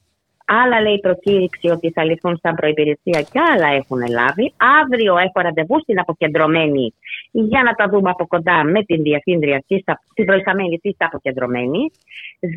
[0.49, 4.53] Άλλα λέει προκήρυξη ότι θα λυθούν σαν προπηρεσία και άλλα έχουν λάβει.
[4.83, 6.95] Αύριο έχω ραντεβού στην αποκεντρωμένη
[7.31, 9.83] για να τα δούμε από κοντά με την διευθύντρια της
[10.25, 11.91] προϊσταμένη της αποκεντρωμένη.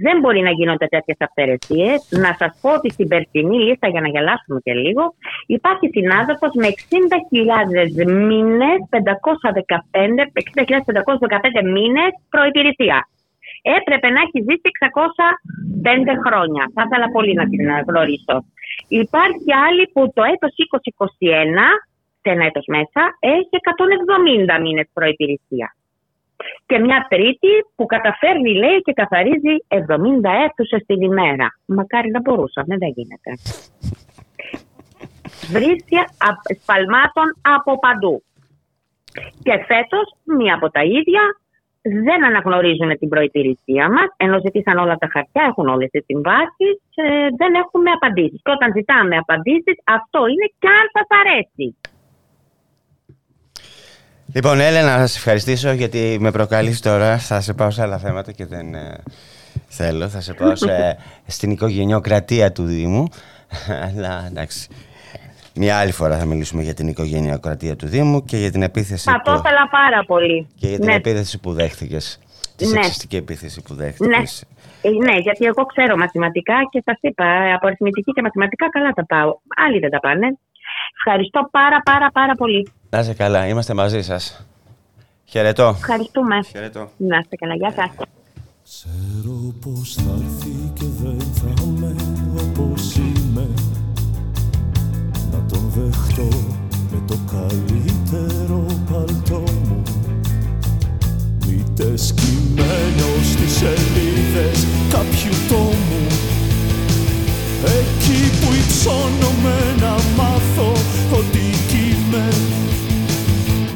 [0.04, 2.08] Δεν μπορεί να γίνονται τέτοιες αυθαιρεσίες.
[2.10, 5.14] Να σας πω ότι στην περσινή λίστα, για να γελάσουμε και λίγο,
[5.46, 13.08] υπάρχει συνάδελφος με 60.000 μήνες, 515, 60.515 μήνες προπηρεσία
[13.62, 14.70] έπρεπε να έχει ζήσει
[15.84, 16.64] 605 χρόνια.
[16.76, 18.36] Θα ήθελα πολύ να την γνωρίσω.
[18.88, 21.68] Υπάρχει άλλη που το έτος 2021,
[22.22, 23.56] σε ένα έτος μέσα, έχει
[24.56, 25.70] 170 μήνες προϋπηρεσία.
[26.66, 31.48] Και μια τρίτη που καταφέρνει, λέει, και καθαρίζει 70 αίθουσες την ημέρα.
[31.66, 33.32] Μακάρι να μπορούσαμε, δεν γίνεται.
[35.52, 35.98] Βρίσκει
[36.62, 38.24] σπαλμάτων από παντού.
[39.44, 41.24] Και φέτος, μία από τα ίδια,
[41.82, 47.28] δεν αναγνωρίζουν την προϋπηρεσία μας, ενώ ζητήσαν όλα τα χαρτιά, έχουν όλες τις συμβάσεις, ε,
[47.38, 48.40] δεν έχουμε απαντήσεις.
[48.44, 51.68] Και όταν ζητάμε απαντήσεις, αυτό είναι και αν σας αρέσει.
[54.36, 57.18] Λοιπόν, Έλενα, να σε ευχαριστήσω γιατί με προκαλείς τώρα.
[57.18, 59.04] Θα σε πάω σε άλλα θέματα και δεν ε,
[59.68, 60.08] θέλω.
[60.08, 60.98] Θα σε πάω σε,
[61.36, 63.08] στην οικογενειοκρατία του Δήμου.
[63.88, 64.70] Αλλά εντάξει.
[65.56, 69.10] Μια άλλη φορά θα μιλήσουμε για την οικογενειοκρατία του Δήμου και για την επίθεση.
[69.10, 69.38] Θα το που...
[69.38, 70.48] ήθελα πάρα πολύ.
[70.60, 70.94] Και για την ναι.
[70.94, 72.20] επίθεση που δέχτηκες.
[72.56, 72.72] Τη Ναι.
[72.72, 74.08] σεξιστική επίθεση που δέχτηκες.
[74.08, 74.90] Ναι.
[74.90, 78.92] Ε, ναι, γιατί εγώ ξέρω μαθηματικά και σας είπα, ε, από αριθμητική και μαθηματικά καλά
[78.92, 79.40] τα πάω.
[79.68, 80.38] Άλλοι δεν τα πάνε.
[80.98, 82.72] Ευχαριστώ πάρα πάρα πάρα πολύ.
[82.90, 84.46] Να είσαι καλά, είμαστε μαζί σας.
[85.26, 85.68] Χαιρετώ.
[85.68, 86.44] Ευχαριστούμε.
[86.44, 86.90] Χαιρετώ.
[86.98, 87.56] Να είστε καλά.
[87.56, 87.90] Γεια σας.
[88.64, 91.96] Ξέρω πως θα έρθει και δεν θα είμαι
[95.80, 96.28] δεχτώ
[96.92, 99.82] με το καλύτερο παλτό μου.
[101.48, 106.06] Μήτε σκυμμένο στις σελίδες κάποιου τόμου.
[107.64, 110.72] Εκεί που υψώνομαι να μάθω
[111.12, 112.28] ότι κι είμαι.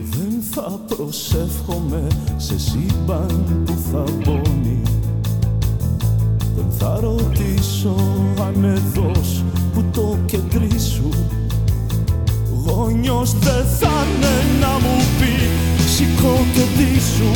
[0.09, 4.81] Δεν θα προσεύχομαι σε σύμπαν που θα πόνει
[6.55, 7.95] Δεν θα ρωτήσω
[8.47, 11.09] αν εδώς που το κεντρί σου
[12.65, 15.34] Γόνιος δεν θα είναι να μου πει
[15.95, 17.32] σηκώ και ντύσου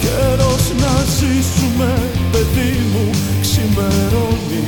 [0.00, 1.94] Καιρός να ζήσουμε
[2.32, 3.10] παιδί μου
[3.40, 4.64] ξημερώνει.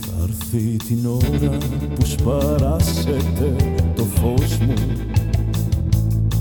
[0.00, 1.58] Θα έρθει την ώρα
[1.94, 3.56] που σπαράσετε
[3.96, 4.74] το φως μου.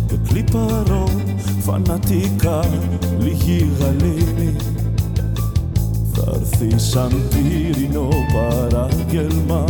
[0.08, 1.10] Και κλιπαρώ
[1.60, 2.64] φανατικά
[3.20, 4.56] λίγη γαλήνη.
[6.14, 9.64] Θα έρθει σαν πύρινο παράγγελμα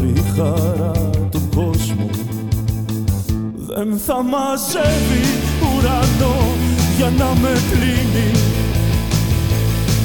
[0.00, 0.92] την αδρή χαρά
[1.30, 2.10] του κόσμου.
[3.66, 5.26] Δεν θα μαζεύει
[5.62, 6.38] ουρανό
[6.96, 8.30] για να με κλείνει.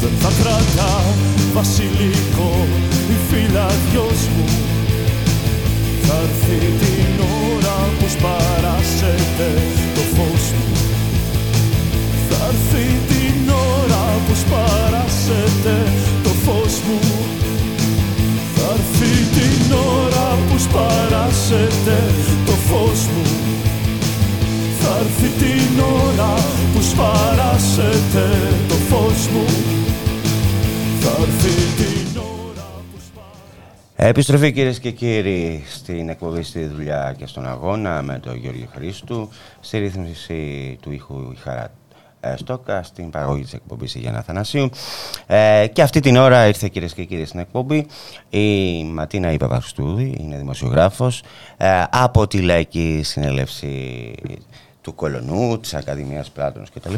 [0.02, 0.94] Δεν θα κρατά
[1.54, 2.52] βασιλικό
[3.10, 4.46] η φυλαδιος μου.
[6.08, 9.48] Θα έρθει την ώρα που σπαράσετε
[9.96, 10.76] το φως μου.
[12.30, 15.76] Θα έρθει την ώρα που σπαράσετε
[16.24, 17.00] το φως μου.
[17.00, 17.45] Θα έρθει
[19.36, 21.98] την ώρα που σπαράσετε
[22.46, 23.24] το φως μου.
[24.80, 26.34] Θα έρθει την ώρα
[26.74, 28.26] που σπαράσετε
[28.68, 29.46] το φως μου.
[31.02, 34.10] Θα έρθει την ώρα που σπαράσετε.
[34.10, 39.30] Επιστροφή κυρίες και κύριοι στην εκπομπή στη δουλειά και στον αγώνα με τον Γιώργο Χρήστου
[39.60, 41.85] στη ρύθμιση του ήχου η Χαρά ε,
[42.38, 44.70] Στόκα στην παραγωγή της εκπομπής η Γιάννα Θανασίου
[45.28, 47.86] ε, και αυτή την ώρα ήρθε κυρίες και κύριοι στην εκπομπή
[48.30, 51.24] η Ματίνα Ιπαπαριστούδη είναι δημοσιογράφος
[51.58, 54.14] ε, από τη Λαϊκή Συνέλευση
[54.82, 56.94] του Κολονού, της Ακαδημίας Πλάτωνος κτλ.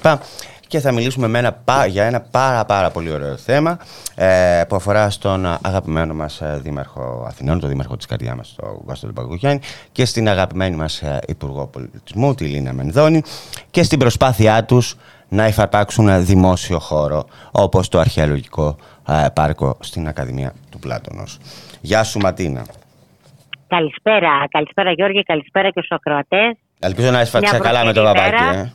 [0.67, 3.77] Και θα μιλήσουμε με ένα, πα- για ένα πάρα πάρα πολύ ωραίο θέμα
[4.15, 8.85] ε, που αφορά στον αγαπημένο μας ε, Δήμαρχο Αθηνών, τον Δήμαρχο της καρδιάς μας, τον
[8.85, 9.59] Κώστα Παγκογιάννη
[9.91, 13.21] και στην αγαπημένη μας ε, Υπουργό Πολιτισμού, τη Λίνα Μενδώνη
[13.71, 14.95] και στην προσπάθειά τους
[15.29, 18.75] να υφαρπάξουν δημόσιο χώρο όπως το αρχαιολογικό
[19.07, 21.37] ε, πάρκο στην Ακαδημία του Πλάτωνος.
[21.81, 22.65] Γεια σου Ματίνα.
[23.67, 24.29] Καλησπέρα.
[24.49, 26.51] Καλησπέρα Γιώργη, καλησπέρα και στους ακροατές.
[26.79, 28.43] Ελπίζω να έσφαξα Μια καλά με το βροχερή βαμβάκι.
[28.45, 28.59] μέρα.
[28.59, 28.71] Ε.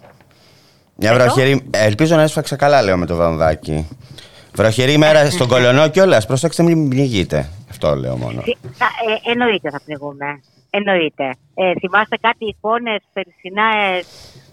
[0.96, 1.22] Μια Εδώ.
[1.24, 1.68] βροχερή.
[1.70, 3.88] ε, Ελπίζω να έσφαξα καλά, λέω με το βαμβάκι.
[4.54, 6.26] Βροχερή μέρα στον κολονό κιόλας.
[6.26, 7.48] Προσέξτε, μην πνιγείτε.
[7.70, 8.40] Αυτό λέω μόνο.
[8.42, 8.86] Θυ- θα-
[9.26, 10.40] ε, εννοείται θα πνιγούμε.
[10.70, 11.24] Εννοείται.
[11.54, 14.06] Ε, θυμάστε κάτι εικόνες περσινάες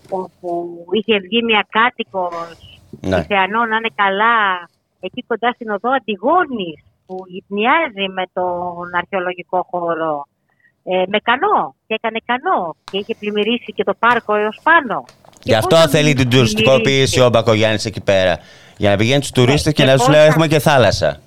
[0.09, 3.17] όπου είχε βγει μια κάτοικος Ναι.
[3.17, 4.35] η Θεανό να είναι καλά
[4.99, 10.27] εκεί κοντά στην οδό Αντιγόνης που γυπνιάζει με τον αρχαιολογικό χώρο.
[10.83, 15.03] Ε, με κανό και έκανε κανό και είχε πλημμυρίσει και το πάρκο έως πάνω.
[15.43, 17.21] Γι' Και αυτό πώς θα θέλει μην την τουριστικοποίηση πλημμυρίσει.
[17.21, 18.39] ο Μπακογιάννης εκεί πέρα.
[18.77, 20.59] Για να πηγαίνει του τουρίστες Ναι, και και να τους πώς λέει: θα- Έχουμε και
[20.59, 21.19] θάλασσα.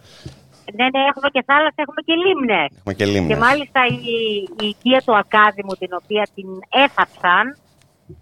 [0.76, 2.68] Ναι, ναι, έχουμε και θάλασσα, έχουμε και λίμνες.
[2.78, 3.38] Έχουμε και Και λίμνες.
[3.38, 4.16] μάλιστα η,
[4.64, 6.48] η οικία του Ακάδημου, την οποία την
[6.84, 7.44] έθαψαν,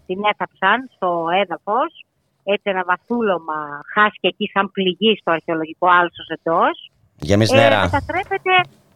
[0.06, 1.90] την έθαψαν στο έδαφος,
[2.44, 3.58] έτσι ένα βαθούλωμα
[3.94, 6.90] χάθηκε εκεί σαν πληγή στο αρχαιολογικό άλσος εντός.
[7.28, 7.80] Γεμίζει Ε, νερά.
[7.80, 8.54] μετατρέπεται,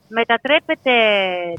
[0.08, 0.92] μετατρέπεται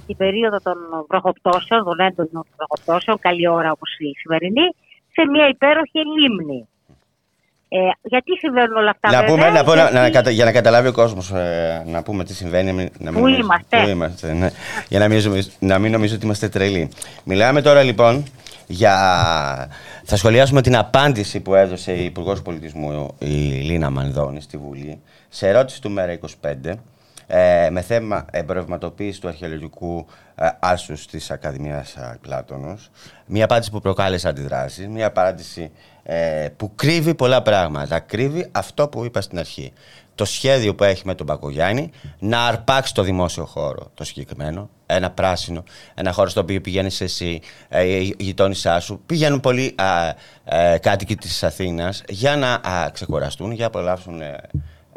[0.07, 0.75] την περίοδο των
[1.09, 4.67] βροχοπτώσεων, των έντονων βροχοπτώσεων, καλή ώρα όπως η σημερινή,
[5.15, 6.67] σε μια υπέροχη λίμνη.
[7.69, 10.45] Ε, γιατί συμβαίνουν όλα αυτά Να βέβαια, πούμε, να πω, να- γιατί- να κατα- για
[10.45, 11.31] να καταλάβει ο κόσμος,
[11.85, 12.65] να πούμε τι συμβαίνει.
[12.71, 14.49] να μην- Να μην Πού νομίζει- είμαστε; Πού είμαστε, ναι.
[14.89, 16.89] Για να μην, νομίζει- να μην νομίζω ότι είμαστε τρελοί.
[17.23, 18.23] Μιλάμε τώρα λοιπόν
[18.67, 19.69] για.
[20.03, 23.25] Θα σχολιάσουμε την απάντηση που έδωσε η Υπουργός Πολιτισμού, η
[23.61, 26.73] Λίνα Μανδώνη, στη Βουλή, σε ερώτηση του Μέρα 25,
[27.27, 30.05] ε, με θέμα εμπορευματοποίηση του αρχαιολογικού
[30.35, 32.89] ε, άσους της Ακαδημίας ε, Πλάτωνος.
[33.25, 35.94] Μια απάντηση που προκάλεσε αντιδράσεις, μια απάντηση ε,
[36.57, 37.99] που κρύβει πολλά πράγματα.
[37.99, 39.73] Κρύβει αυτό που είπα στην αρχή.
[40.15, 45.11] Το σχέδιο που έχει με τον Πακογιάννη να αρπάξει το δημόσιο χώρο, το συγκεκριμένο, ένα
[45.11, 49.01] πράσινο, ένα χώρο στο οποίο πηγαίνεις εσύ, ε, η γειτόνισά σου.
[49.05, 49.75] Πηγαίνουν πολλοί
[50.45, 54.35] ε, κάτοικοι της Αθήνας για να α, ξεκουραστούν, για να απολαύσουν ε,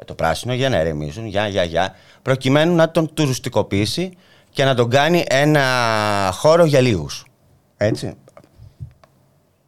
[0.04, 4.11] το πράσινο, για να ερεμήσουν, για, για, για, προκειμένου να τον τουριστικοποιήσει
[4.50, 5.64] και να τον κάνει ένα
[6.32, 7.24] χώρο για λίγους.
[7.76, 8.16] Έτσι.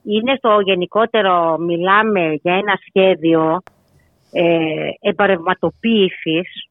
[0.02, 3.62] Είναι στο γενικότερο, μιλάμε για ένα σχέδιο
[4.32, 6.68] ε, εμπαρευματοποίησης,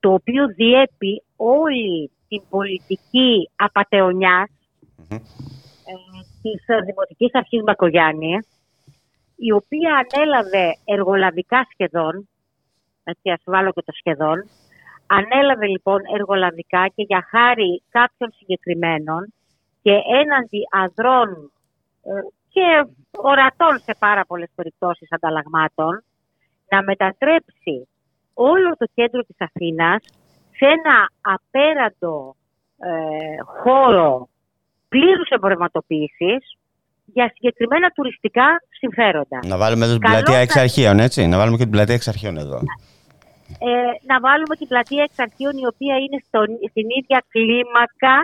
[0.00, 4.50] το οποίο διέπει όλη την πολιτική απατεωνιάς
[5.08, 5.14] ε,
[6.42, 8.38] της Δημοτικής Αρχής Μπακογιάννη,
[9.36, 12.28] η οποία ανέλαβε εργολαβικά σχεδόν,
[13.04, 14.38] έτσι ας βάλω και το σχεδόν,
[15.06, 19.32] ανέλαβε λοιπόν εργολαβικά και για χάρη κάποιων συγκεκριμένων
[19.82, 21.28] και έναντι αδρών
[22.02, 22.10] ε,
[22.52, 26.04] και ορατών σε πάρα πολλές περιπτώσεις ανταλλαγμάτων,
[26.68, 27.88] να μετατρέψει
[28.34, 30.02] όλο το κέντρο της Αθήνας
[30.56, 32.36] σε ένα απέραντο
[32.78, 32.90] ε,
[33.62, 34.28] χώρο
[34.88, 36.56] πλήρους εμπορευματοποίησης
[37.04, 38.46] για συγκεκριμένα τουριστικά
[38.78, 39.38] συμφέροντα.
[39.46, 42.36] Να βάλουμε εδώ την πλατεία εξ αρχείων, έτσι; Να βάλουμε και την πλατεία εξ αρχείων
[42.36, 42.60] εδώ.
[43.58, 46.40] Ε, να βάλουμε την πλατεία εξ αρχείων η οποία είναι στο,
[46.70, 48.16] στην ίδια κλίμακα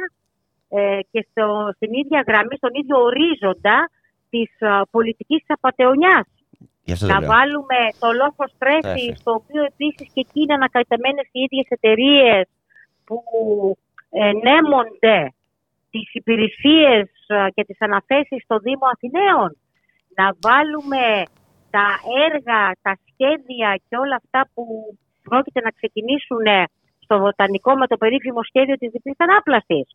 [0.69, 3.91] ε, και στο, στην ίδια γραμμή, στον ίδιο ορίζοντα
[4.31, 6.27] της α, πολιτικής απατεωνιάς.
[7.01, 12.49] Να βάλουμε το λόγο στρέφει, στο οποίο επίσης και εκεί είναι ανακατεμένες οι ίδιες εταιρείες
[13.05, 13.19] που
[14.11, 15.33] ενέμονται
[15.91, 17.11] τις υπηρεσίες
[17.55, 19.57] και τις αναθέσεις στο Δήμο Αθηναίων.
[20.17, 21.03] Να βάλουμε
[21.71, 21.87] τα
[22.27, 24.65] έργα, τα σχέδια και όλα αυτά που
[25.23, 26.47] πρόκειται να ξεκινήσουν
[27.05, 29.87] στο βοτανικό με το περίφημο σχέδιο της διπλής ανάπλασης.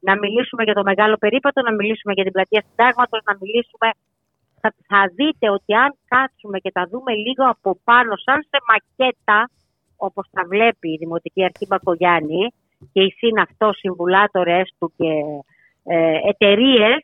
[0.00, 3.88] Να μιλήσουμε για το μεγάλο περίπατο, να μιλήσουμε για την πλατεία συντάγματος, να μιλήσουμε
[4.60, 9.50] θα, θα δείτε ότι αν κάτσουμε και τα δούμε λίγο από πάνω, σαν σε μακέτα,
[9.96, 12.52] όπως τα βλέπει η Δημοτική Αρχή Μπακογιάννη
[12.92, 15.10] και οι συν αυτό συμβουλάτορες του και
[15.84, 17.00] ε, εταιρείες,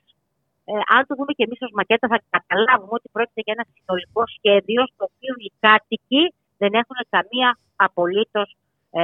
[0.65, 4.23] ε, αν το δούμε και εμείς ως μακέτα θα καταλάβουμε ότι πρόκειται για ένα συνολικό
[4.37, 6.23] σχέδιο στο οποίο οι κάτοικοι
[6.61, 8.57] δεν έχουν καμία απολύτως
[8.91, 9.03] ε,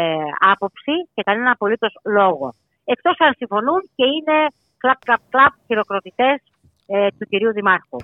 [0.52, 2.54] άποψη και κανένα απολύτως λόγο.
[2.84, 4.46] Εκτός αν συμφωνούν και είναι
[4.78, 6.42] κλαπ κλαπ κλαπ χειροκροτητές
[6.86, 7.96] ε, του κυρίου Δημάρχου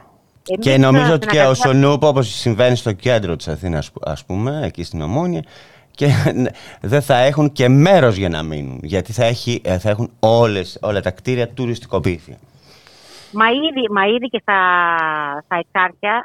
[0.57, 4.83] και νομίζω ότι και ο Σονούπ, όπως συμβαίνει στο κέντρο της Αθήνας, ας πούμε, εκεί
[4.85, 5.43] στην Ομόνια,
[5.91, 6.07] και
[6.93, 10.79] δεν θα έχουν και μέρος για να μείνουν, γιατί θα, έχει, ε, θα έχουν όλες,
[10.83, 12.39] όλα τα κτίρια τουριστικοποιήθεια.
[13.33, 14.61] Μα ήδη, μα ήδη και στα,
[15.45, 16.25] στα εξάρχεια,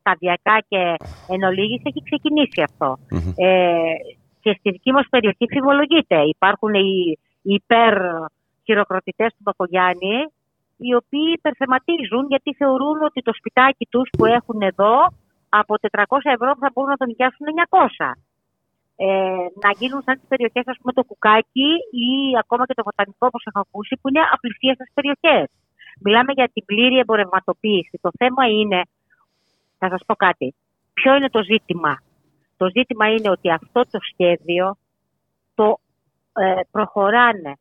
[0.00, 0.94] σταδιακά και
[1.28, 2.64] εν ολίγης, έχει ξεκινήσει
[3.36, 3.70] Ε,
[4.40, 6.22] και στη δική μας περιοχή φιβολογείται.
[6.22, 7.94] Υπάρχουν οι, οι υπερ
[8.64, 10.16] χειροκροτητές του Μπακογιάννη,
[10.76, 14.96] οι οποίοι υπερθεματίζουν γιατί θεωρούν ότι το σπιτάκι τους που έχουν εδώ
[15.48, 18.12] από 400 ευρώ θα μπορούν να το νοικιάσουν 900.
[18.96, 19.06] Ε,
[19.64, 23.42] να γίνουν σαν τις περιοχές, ας πούμε, το κουκάκι ή ακόμα και το βοτανικό, όπως
[23.46, 25.46] έχω ακούσει, που είναι απλησίαστε περιοχές.
[26.00, 27.98] Μιλάμε για την πλήρη εμπορευματοποίηση.
[28.00, 28.80] Το θέμα είναι,
[29.78, 30.54] θα σας πω κάτι,
[30.92, 32.02] ποιο είναι το ζήτημα.
[32.56, 34.79] Το ζήτημα είναι ότι αυτό το σχέδιο το ε,
[36.70, 37.54] προχωράνε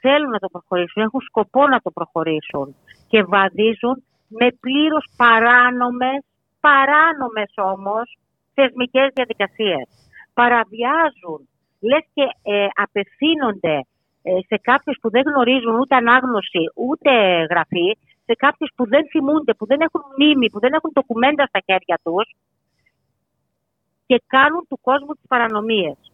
[0.00, 2.76] θέλουν να το προχωρήσουν, έχουν σκοπό να το προχωρήσουν
[3.08, 3.96] και βαδίζουν
[4.28, 6.20] με πλήρως παράνομες,
[6.60, 8.18] παράνομες όμως
[8.54, 9.86] θεσμικές διαδικασίες.
[10.34, 11.40] Παραβιάζουν,
[11.80, 13.76] λες και ε, απευθύνονται
[14.22, 17.10] ε, σε κάποιους που δεν γνωρίζουν ούτε ανάγνωση ούτε
[17.50, 17.88] γραφή,
[18.24, 21.98] σε κάποιους που δεν θυμούνται, που δεν έχουν μνήμη, που δεν έχουν ντοκουμέντα στα χέρια
[22.02, 22.36] τους
[24.06, 26.07] και κάνουν του κόσμου τις παρανομίες.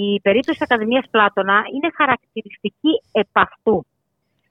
[0.00, 3.86] Η περίπτωση της Ακαδημίας Πλάτωνα είναι χαρακτηριστική επ' αυτού.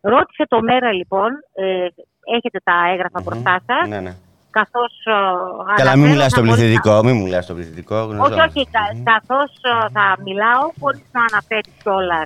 [0.01, 1.87] Ρώτησε το μέρα λοιπόν, ε,
[2.35, 3.23] έχετε τα έγγραφα mm-hmm.
[3.23, 3.87] μπροστά σας.
[3.87, 4.13] Ναι, ναι.
[4.49, 7.95] Καθώς, ε, Καλά, μην μιλάς στο πληθυντικό, μην μιλάς στο πληθυντικό.
[7.95, 9.01] Όχι, όχι, mm-hmm.
[9.03, 12.21] καθώς ε, θα μιλάω, χωρίς να αναφέρεις κιόλα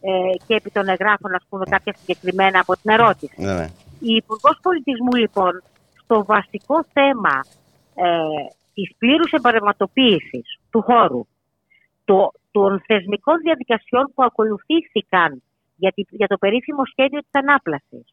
[0.00, 0.10] ε,
[0.46, 3.34] και επί των εγγράφων, ας πούμε, κάποια συγκεκριμένα από την ερώτηση.
[3.36, 3.66] Ναι, ναι.
[4.00, 5.62] Η Υπουργός Πολιτισμού, λοιπόν,
[6.02, 7.36] στο βασικό θέμα
[7.94, 8.04] ε,
[8.74, 11.26] της πλήρους εμπαρευματοποίησης του χώρου,
[12.04, 15.42] το, των θεσμικών διαδικασιών που ακολουθήθηκαν
[15.76, 18.06] για, για το περίφημο σχέδιο της ανάπλασης,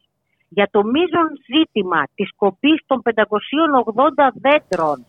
[0.48, 5.06] για το μείζον ζήτημα της κοπής των 580 δέντρων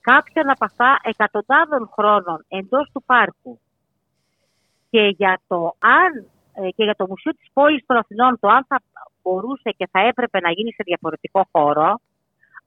[0.00, 3.60] κάποιων από αυτά εκατοντάδων χρόνων εντός του πάρκου
[4.90, 6.12] και για το αν
[6.54, 8.82] ε, και για το Μουσείο της Πόλης των Αθηνών το αν θα
[9.22, 12.00] μπορούσε και θα έπρεπε να γίνει σε διαφορετικό χώρο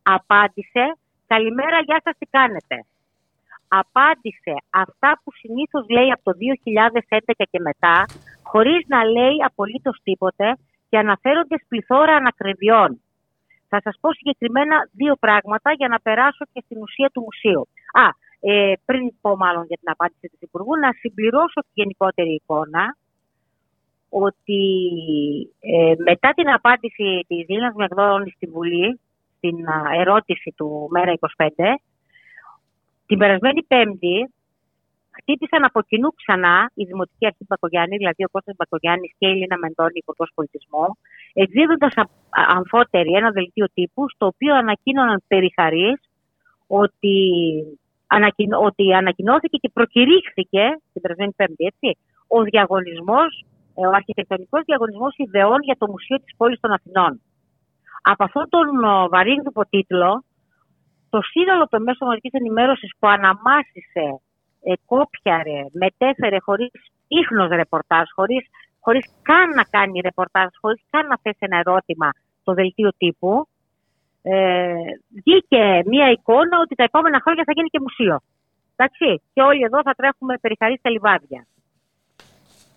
[0.04, 0.98] απάντησε
[1.28, 2.86] «Καλημέρα, γεια σας, τι κάνετε».
[3.68, 8.06] Απάντησε αυτά που συνήθως λέει από το 2011 και μετά,
[8.44, 10.58] χωρίς να λέει απολύτως τίποτε
[10.90, 13.02] και αναφέρονται πληθώρα ανακριβιών.
[13.70, 17.68] Θα σας πω συγκεκριμένα δύο πράγματα για να περάσω και στην ουσία του μουσείου.
[18.04, 18.08] Α,
[18.40, 22.98] ε, πριν πω μάλλον για την απάντηση του Υπουργού, να συμπληρώσω τη γενικότερη εικόνα
[24.10, 24.64] ότι
[25.60, 29.00] ε, μετά την απάντηση της Λίνας Μιαγδόρων στη Βουλή,
[29.38, 29.58] στην
[29.94, 31.48] ερώτηση του Μέρα 25,
[33.08, 34.18] την περασμένη Πέμπτη
[35.20, 39.58] χτύπησαν από κοινού ξανά η Δημοτική Αρχή Μπακογιάννη, δηλαδή ο Κώστας Μπακογιάννης και η Ελίνα
[39.58, 40.98] Μεντώνη, Υπουργός Πολιτισμό,
[41.34, 41.94] εκδίδοντας
[42.58, 46.00] αμφότερη ένα δελτίο τύπου, στο οποίο ανακοίνωναν περιχαρίες
[46.68, 47.18] ότι,
[48.68, 51.98] ότι ανακοινώθηκε και προκηρύχθηκε την περασμένη Πέμπτη, έτσι,
[52.28, 53.46] ο διαγωνισμός,
[53.76, 57.22] ε, ο αρχιτεκτονικός διαγωνισμός ιδεών για το Μουσείο της Πόλης των Αθηνών.
[58.02, 58.68] Από αυτόν τον
[59.10, 60.24] βαρύγδουπο τίτλο,
[61.18, 64.08] το σύνολο των μέσων μαζικής ενημέρωσης που αναμάσισε,
[64.70, 66.72] ε, κόπιαρε, μετέφερε χωρίς
[67.08, 68.44] ίχνος ρεπορτάζ, χωρίς,
[68.80, 72.10] χωρίς καν να κάνει ρεπορτάζ, χωρίς καν να θέσει ένα ερώτημα
[72.44, 73.48] το δελτίο τύπου,
[74.22, 74.74] ε,
[75.18, 78.16] βγήκε μία εικόνα ότι τα επόμενα χρόνια θα γίνει και μουσείο.
[78.76, 81.42] Εντάξει, και όλοι εδώ θα τρέχουμε περιχαρή στα λιβάδια.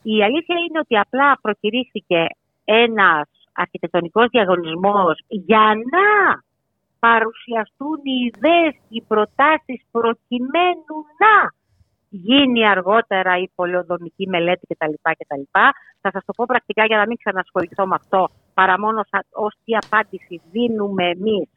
[0.02, 2.26] Η αλήθεια είναι ότι απλά προκυρήθηκε
[2.64, 5.64] ένας αρχιτεκτονικός διαγωνισμός για
[5.94, 6.06] να
[7.00, 11.34] παρουσιαστούν οι ιδέες και οι προτάσεις προκειμένου να
[12.10, 14.94] γίνει αργότερα η πολεοδομική μελέτη κτλ.
[15.02, 15.42] κτλ.
[16.00, 19.72] Θα σας το πω πρακτικά για να μην ξανασχοληθώ με αυτό, παρά μόνο ως τι
[19.76, 21.48] απάντηση δίνουμε εμείς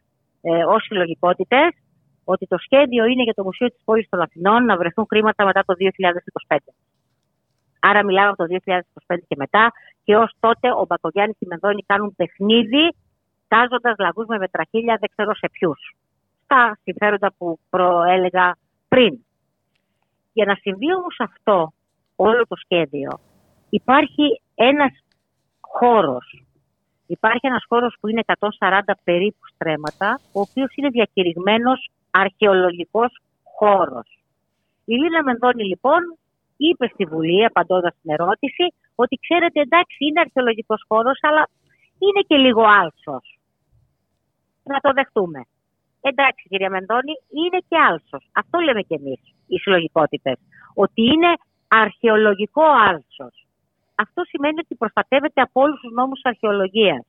[0.42, 1.70] ε, ως συλλογικότητες,
[2.24, 5.64] ότι το σχέδιο είναι για το Μουσείο της Πόλης των Αθηνών να βρεθούν χρήματα μετά
[5.66, 5.74] το
[6.48, 6.58] 2025.
[7.80, 9.72] Άρα μιλάμε από το 2025 και μετά
[10.04, 12.96] και ως τότε ο Μπακογιάννης και η Μενδώνη κάνουν παιχνίδι
[13.54, 15.96] τάζοντας λαγούς με μετραχίλια δεν ξέρω σε ποιους.
[16.44, 19.14] Στα συμφέροντα που προέλεγα πριν.
[20.34, 21.74] Για να συμβεί όμως αυτό
[22.16, 23.20] όλο το σχέδιο
[23.70, 24.94] υπάρχει ένας
[25.60, 26.44] χώρος.
[27.08, 33.12] Υπάρχει ένας χώρος που είναι 140 περίπου στρέμματα, ο οποίος είναι διακηρυγμένος αρχαιολογικός
[33.44, 34.08] χώρος.
[34.86, 36.02] Η Λίνα Μενδώνη λοιπόν
[36.58, 41.48] είπε στη Βουλή, απαντώντας στην ερώτηση, ότι ξέρετε, εντάξει, είναι αρχαιολογικός χώρος, αλλά
[42.00, 43.38] είναι και λίγο άλσος.
[44.64, 45.42] Να το δεχτούμε.
[46.02, 48.30] Εντάξει, κυρία Μενδώνη, είναι και άλσος.
[48.34, 50.38] Αυτό λέμε κι εμείς, οι συλλογικότητες.
[50.74, 51.34] Ότι είναι
[51.68, 53.46] αρχαιολογικό άλσος.
[53.96, 57.06] Αυτό σημαίνει ότι προστατεύεται από όλους τους νόμους αρχαιολογίας.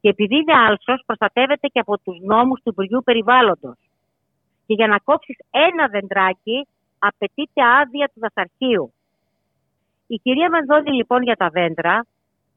[0.00, 3.78] Και επειδή είναι άλσος, προστατεύεται και από τους νόμους του Υπουργείου Περιβάλλοντος.
[4.66, 6.66] Και για να κόψεις ένα δεντράκι,
[6.98, 8.92] απαιτείται άδεια του δασαρχείου.
[10.06, 12.06] Η κυρία Μανδώνη λοιπόν για τα δέντρα,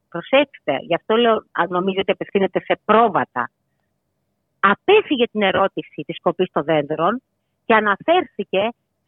[0.08, 3.50] προσέξτε, γι' αυτό λέω, νομίζω ότι απευθύνεται σε πρόβατα,
[4.70, 7.22] απέφυγε την ερώτηση της κοπής των δέντρων
[7.64, 8.62] και αναφέρθηκε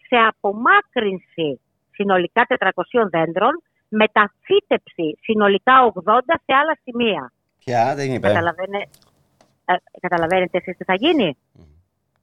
[0.09, 7.33] σε απομάκρυνση συνολικά 400 δέντρων με ταφύτεψη συνολικά 80 σε άλλα σημεία.
[7.65, 8.27] Ποια, δεν είπε.
[8.27, 8.81] Καταλαβαίνε,
[9.65, 11.63] ε, καταλαβαίνετε εσείς τι θα γίνει; Mm.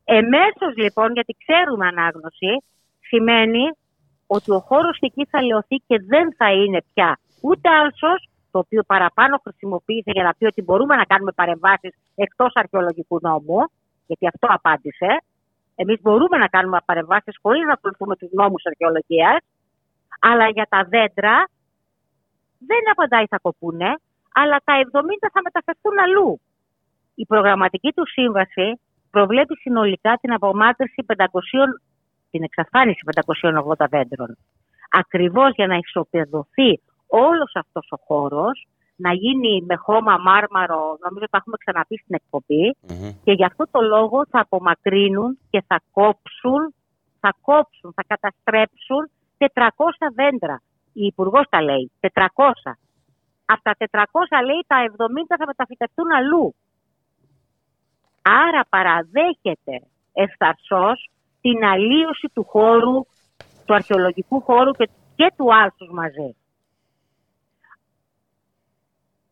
[0.03, 2.63] Εμέσως λοιπόν, γιατί ξέρουμε ανάγνωση,
[2.99, 3.65] σημαίνει
[4.27, 8.83] ότι ο χώρος εκεί θα λεωθεί και δεν θα είναι πια ούτε άλσος, το οποίο
[8.83, 13.59] παραπάνω χρησιμοποίησε για να πει ότι μπορούμε να κάνουμε παρεμβάσεις εκτός αρχαιολογικού νόμου,
[14.07, 15.23] γιατί αυτό απάντησε.
[15.75, 19.37] Εμείς μπορούμε να κάνουμε παρεμβάσεις χωρίς να ακολουθούμε τους νόμους αρχαιολογίας,
[20.19, 21.47] αλλά για τα δέντρα
[22.67, 23.95] δεν απαντάει θα κοπούνε,
[24.33, 26.41] αλλά τα 70 θα μεταφερθούν αλλού.
[27.15, 28.79] Η προγραμματική του σύμβαση
[29.11, 31.17] προβλέπει συνολικά την απομάκρυνση 500
[32.31, 34.37] την εξαφάνιση 580 δέντρων.
[34.91, 36.81] Ακριβώς για να ισοπεδωθεί
[37.11, 42.15] όλος αυτός ο χώρος, να γίνει με χώμα μάρμαρο, νομίζω ότι τα έχουμε ξαναπεί στην
[42.19, 42.63] εκπομπη
[43.23, 46.61] και γι' αυτό το λόγο θα απομακρύνουν και θα κόψουν,
[47.19, 49.01] θα κόψουν, θα καταστρέψουν
[49.37, 50.61] 400 δέντρα.
[50.93, 52.77] Η Υπουργός τα λέει, 400.
[53.45, 56.55] Από τα 400 λέει τα 70 θα μεταφυτευτούν αλλού.
[58.21, 59.75] Άρα παραδέχεται
[60.13, 61.09] ευθαρσός
[61.41, 63.05] την αλλίωση του χώρου,
[63.65, 66.35] του αρχαιολογικού χώρου και, και του άλσους μαζί.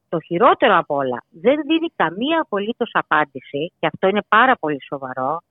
[0.09, 5.41] Το χειρότερο απ' όλα δεν δίνει καμία απολύτως απάντηση και αυτό είναι πάρα πολύ σοβαρό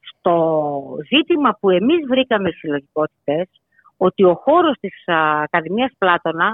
[0.00, 3.48] στο ζήτημα που εμείς βρήκαμε στις συλλογικότητες
[3.96, 5.02] ότι ο χώρος της
[5.42, 6.52] Ακαδημίας Πλάτωνα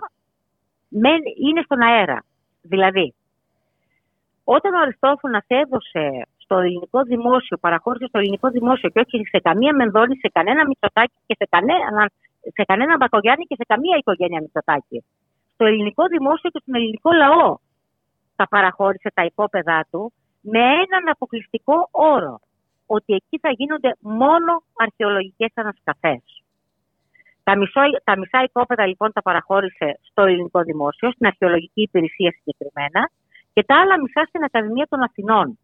[1.48, 2.24] είναι στον αέρα.
[2.62, 3.14] Δηλαδή,
[4.44, 9.74] όταν ο Αριστόφωνας έδωσε στο ελληνικό δημόσιο, παραχώρησε στο ελληνικό δημόσιο και όχι σε καμία
[9.74, 15.04] μενδόνη, σε κανένα Μητσοτάκι και σε κανένα, σε κανένα Μπακογιάννη και σε καμία οικογένεια Μητσοτάκι.
[15.54, 17.56] Στο ελληνικό δημόσιο και στον ελληνικό λαό
[18.36, 22.40] τα παραχώρησε τα υπόπεδά του με έναν αποκλειστικό όρο.
[22.86, 26.22] ότι εκεί θα γίνονται μόνο αρχαιολογικές ανασκαφές.
[27.42, 33.10] Τα, μισό, τα μισά οικόπεδα λοιπόν τα παραχώρησε στο ελληνικό δημόσιο, στην αρχαιολογική υπηρεσία συγκεκριμένα,
[33.52, 35.58] και τα άλλα μισά στην Ακαδημία των Αθηνών.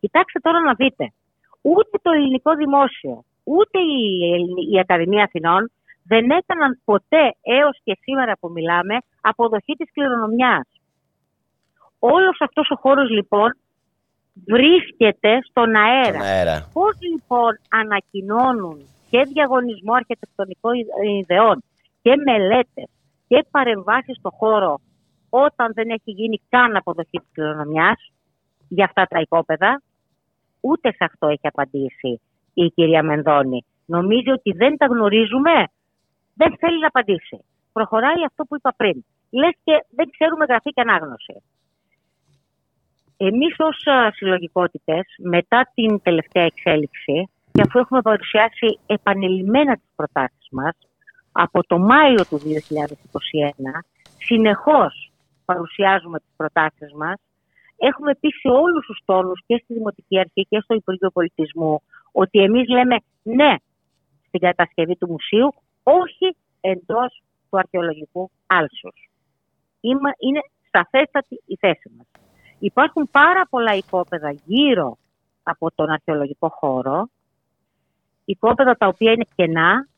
[0.00, 1.12] Κοιτάξτε τώρα να δείτε.
[1.62, 4.02] Ούτε το ελληνικό δημόσιο, ούτε η,
[4.72, 5.70] η Ακαδημία Αθηνών
[6.08, 10.68] δεν έκαναν ποτέ έως και σήμερα που μιλάμε αποδοχή της κληρονομιάς.
[11.98, 13.50] Όλος αυτός ο χώρος λοιπόν
[14.46, 16.20] βρίσκεται στον αέρα.
[16.20, 16.68] αέρα.
[16.72, 18.78] Πώς λοιπόν ανακοινώνουν
[19.10, 20.72] και διαγωνισμό αρχιτεκτονικών
[21.20, 21.62] ιδεών
[22.02, 22.88] και μελέτες
[23.28, 24.80] και παρεμβάσεις στο χώρο
[25.30, 28.12] όταν δεν έχει γίνει καν αποδοχή της κληρονομιάς
[28.68, 29.82] για αυτά τα οικόπεδα.
[30.60, 32.20] Ούτε σε αυτό έχει απαντήσει
[32.54, 33.64] η κυρία Μενδώνη.
[33.86, 35.64] Νομίζει ότι δεν τα γνωρίζουμε;
[36.40, 37.38] Δεν θέλει να απαντήσει.
[37.72, 39.04] Προχωράει αυτό που είπα πριν.
[39.30, 41.34] Λες και δεν ξέρουμε γραφή και ανάγνωση.
[43.16, 43.78] Εμείς ως
[44.16, 50.74] συλλογικότητες, μετά την τελευταία εξέλιξη, και αφού έχουμε παρουσιάσει επανειλημμένα τις προτάσεις μας,
[51.32, 53.84] από το Μάιο του 2021,
[54.18, 55.12] συνεχώς
[55.44, 57.20] παρουσιάζουμε τις προτάσεις μας,
[57.76, 61.82] έχουμε πει σε όλους τους τόνους και στη Δημοτική Αρχή και στο Υπουργείο Πολιτισμού
[62.12, 63.54] ότι εμείς λέμε ναι
[64.26, 65.54] στην κατασκευή του μουσείου,
[65.90, 69.10] όχι εντός του αρχαιολογικού άλσους.
[70.18, 72.06] Είναι σταθέστατη η θέση μας.
[72.58, 74.98] Υπάρχουν πάρα πολλά οικόπεδα γύρω
[75.42, 77.08] από τον αρχαιολογικό χώρο,
[78.24, 79.88] οικόπεδα τα οποία είναι κενά,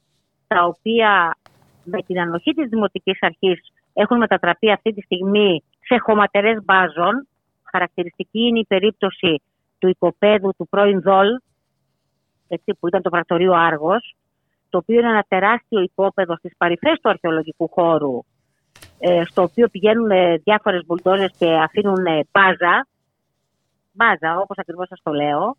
[0.46, 1.36] τα οποία
[1.84, 7.28] με την ανοχή της Δημοτικής Αρχής έχουν μετατραπεί αυτή τη στιγμή σε χωματερές μπάζων.
[7.70, 9.42] Χαρακτηριστική είναι η περίπτωση
[9.78, 11.28] του οικοπαίδου του πρώην Δόλ,
[12.48, 14.14] έτσι, που ήταν το πρακτορείο Άργος,
[14.70, 18.24] το οποίο είναι ένα τεράστιο οικόπεδο στις παρυφές του αρχαιολογικού χώρου,
[18.98, 22.86] ε, στο οποίο πηγαίνουν ε, διάφορες μπουλντόζες και αφήνουν ε, μπάζα,
[23.92, 25.56] μπάζα όπως ακριβώς σας το λέω.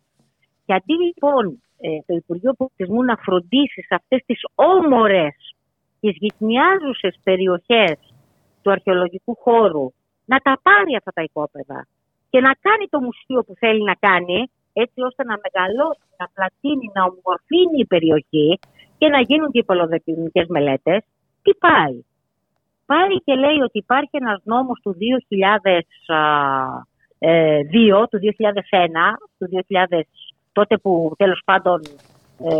[0.64, 1.62] Και αντί λοιπόν
[2.06, 5.54] το Υπουργείο Πολιτισμού να φροντίσει σε αυτές τις όμορες,
[6.00, 7.98] τις γυτνιάζουσες περιοχές
[8.62, 9.92] του αρχαιολογικού χώρου
[10.24, 11.86] να τα πάρει αυτά τα οικόπεδα
[12.30, 16.90] και να κάνει το μουσείο που θέλει να κάνει έτσι ώστε να μεγαλώσει, να πλατείνει,
[16.94, 18.58] να ομορφύνει η περιοχή
[19.02, 21.00] και να γίνουν και υπολογιστικές μελέτες,
[21.42, 22.04] τι πάει;
[22.86, 25.02] Πάει και λέει ότι υπάρχει ένας νόμος του 2002,
[27.18, 30.08] ε, του 2001, του 2000,
[30.52, 31.80] τότε που τέλος πάντων
[32.38, 32.54] ε,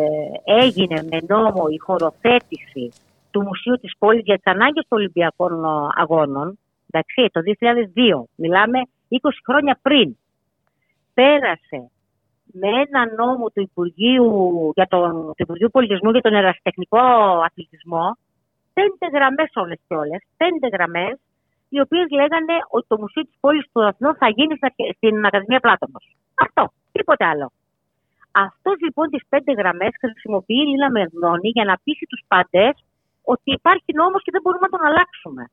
[0.62, 2.92] έγινε με νόμο η χωροθέτηση
[3.30, 5.64] του Μουσείου της Πόλης για τις ανάγκες των Ολυμπιακών
[5.96, 6.58] Αγώνων,
[6.90, 8.78] εντάξει, το 2002, μιλάμε
[9.08, 9.16] 20
[9.46, 10.16] χρόνια πριν,
[11.14, 11.90] πέρασε
[12.52, 14.28] με ένα νόμο του Υπουργείου,
[14.74, 16.98] για τον, του Υπουργείου Πολιτισμού για τον ερασιτεχνικό
[17.46, 18.16] αθλητισμό
[18.74, 21.14] πέντε γραμμές όλες και όλες, πέντε γραμμές,
[21.68, 24.54] οι οποίες λέγανε ότι το Μουσείο της Πόλης του Αθηνών θα γίνει
[24.96, 26.16] στην Ακαδημία Πλάτωνος.
[26.34, 27.52] Αυτό, τίποτε άλλο.
[28.32, 32.72] Αυτός λοιπόν τις πέντε γραμμές χρησιμοποιεί η Λίνα Μερδόνη για να πείσει τους πάντες
[33.22, 35.44] ότι υπάρχει νόμος και δεν μπορούμε να τον αλλάξουμε.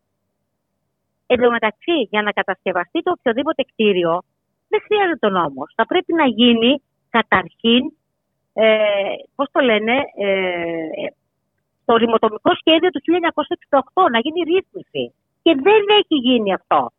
[1.32, 4.22] Εν τω μεταξύ, για να κατασκευαστεί το οποιοδήποτε κτίριο,
[4.70, 5.74] δεν χρειάζεται ο νόμος.
[5.76, 7.84] Θα πρέπει να γίνει καταρχήν,
[8.54, 11.08] ε, πώς το λένε, ε,
[11.86, 15.14] το ρημοτομικό σχέδιο του 1968, να γίνει ρύθμιση.
[15.44, 16.92] Και δεν έχει γίνει αυτό.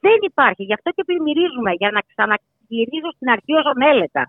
[0.00, 0.62] Δεν υπάρχει.
[0.64, 4.24] Γι' αυτό και πλημμυρίζουμε, για να ξαναγυρίζω στην αρχή όσον έλεγα.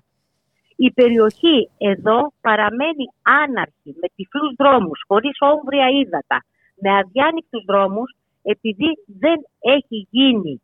[0.76, 6.38] Η περιοχή εδώ παραμένει άναρχη, με τυφλούς δρόμους, χωρίς όμβρια ύδατα,
[6.82, 8.10] με αδιάνοιχτους δρόμους,
[8.44, 8.90] επειδή
[9.24, 10.62] δεν έχει γίνει...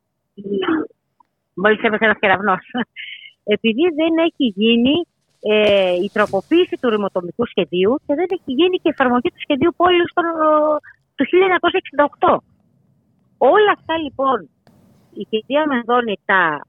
[1.62, 2.66] Μόλις έμεσα ένας κεραυνός.
[3.44, 4.96] Επειδή δεν έχει γίνει
[5.40, 9.74] ε, η τροποποίηση του ρημοτομικού σχεδίου και δεν έχει γίνει και η εφαρμογή του σχεδίου
[9.76, 10.14] πόλης
[11.16, 11.26] του
[12.20, 12.38] 1968.
[13.38, 14.50] Όλα αυτά λοιπόν
[15.14, 16.66] η κυρία Μενδώνη τα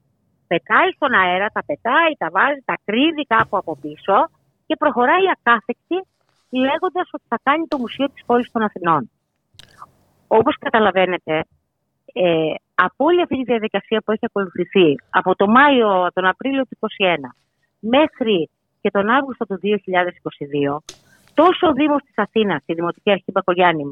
[0.47, 4.29] πετάει στον αέρα, τα πετάει, τα βάζει, τα κρύβει κάπου από πίσω
[4.65, 5.97] και προχωράει ακάθεκτη
[6.49, 9.09] λέγοντας ότι θα κάνει το Μουσείο της Πόλης των Αθηνών.
[10.27, 11.43] Όπως καταλαβαίνετε,
[12.17, 16.77] ε, από όλη αυτή τη διαδικασία που έχει ακολουθηθεί από το Μάιο, τον Απρίλιο του
[16.79, 17.15] 2021
[17.79, 18.49] μέχρι
[18.81, 20.77] και τον Αύγουστο του 2022,
[21.33, 23.83] τόσο ο Δήμος της Αθήνας, η Δημοτική Αρχή Μπακογιάννη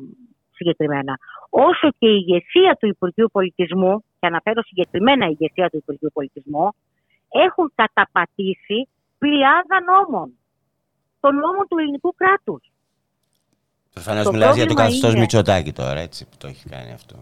[0.52, 1.18] συγκεκριμένα,
[1.50, 6.70] όσο και η ηγεσία του Υπουργείου Πολιτισμού, και αναφέρω συγκεκριμένα η ηγεσία του Υπουργείου Πολιτισμού,
[7.30, 10.32] έχουν καταπατήσει πλειάδα νόμων.
[11.20, 12.72] Τον νόμο του ελληνικού κράτους.
[13.94, 15.20] Προφανώς μιλάς για το καθεστώς είναι...
[15.20, 17.16] Μητσοτάκη τώρα, έτσι που το έχει κάνει αυτό.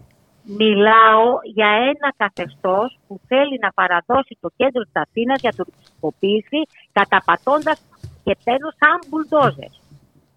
[0.44, 6.60] Μιλάω για ένα καθεστώς που θέλει να παραδώσει το κέντρο της Αθήνας για τουριστικοποίηση,
[6.92, 7.86] καταπατώντας
[8.24, 9.68] και παίρνω σαν μπουλντόζε.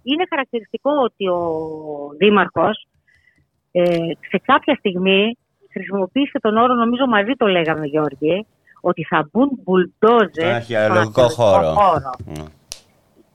[0.03, 1.41] Είναι χαρακτηριστικό ότι ο
[2.17, 2.87] Δήμαρχος
[3.71, 3.83] ε,
[4.29, 5.37] σε κάποια στιγμή
[5.71, 8.45] χρησιμοποίησε τον όρο, νομίζω μαζί το λέγαμε Γιώργη,
[8.81, 11.73] ότι θα μπουν μπουλντόζες Στον αρχαιολογικό χώρο.
[12.25, 12.43] Ναι.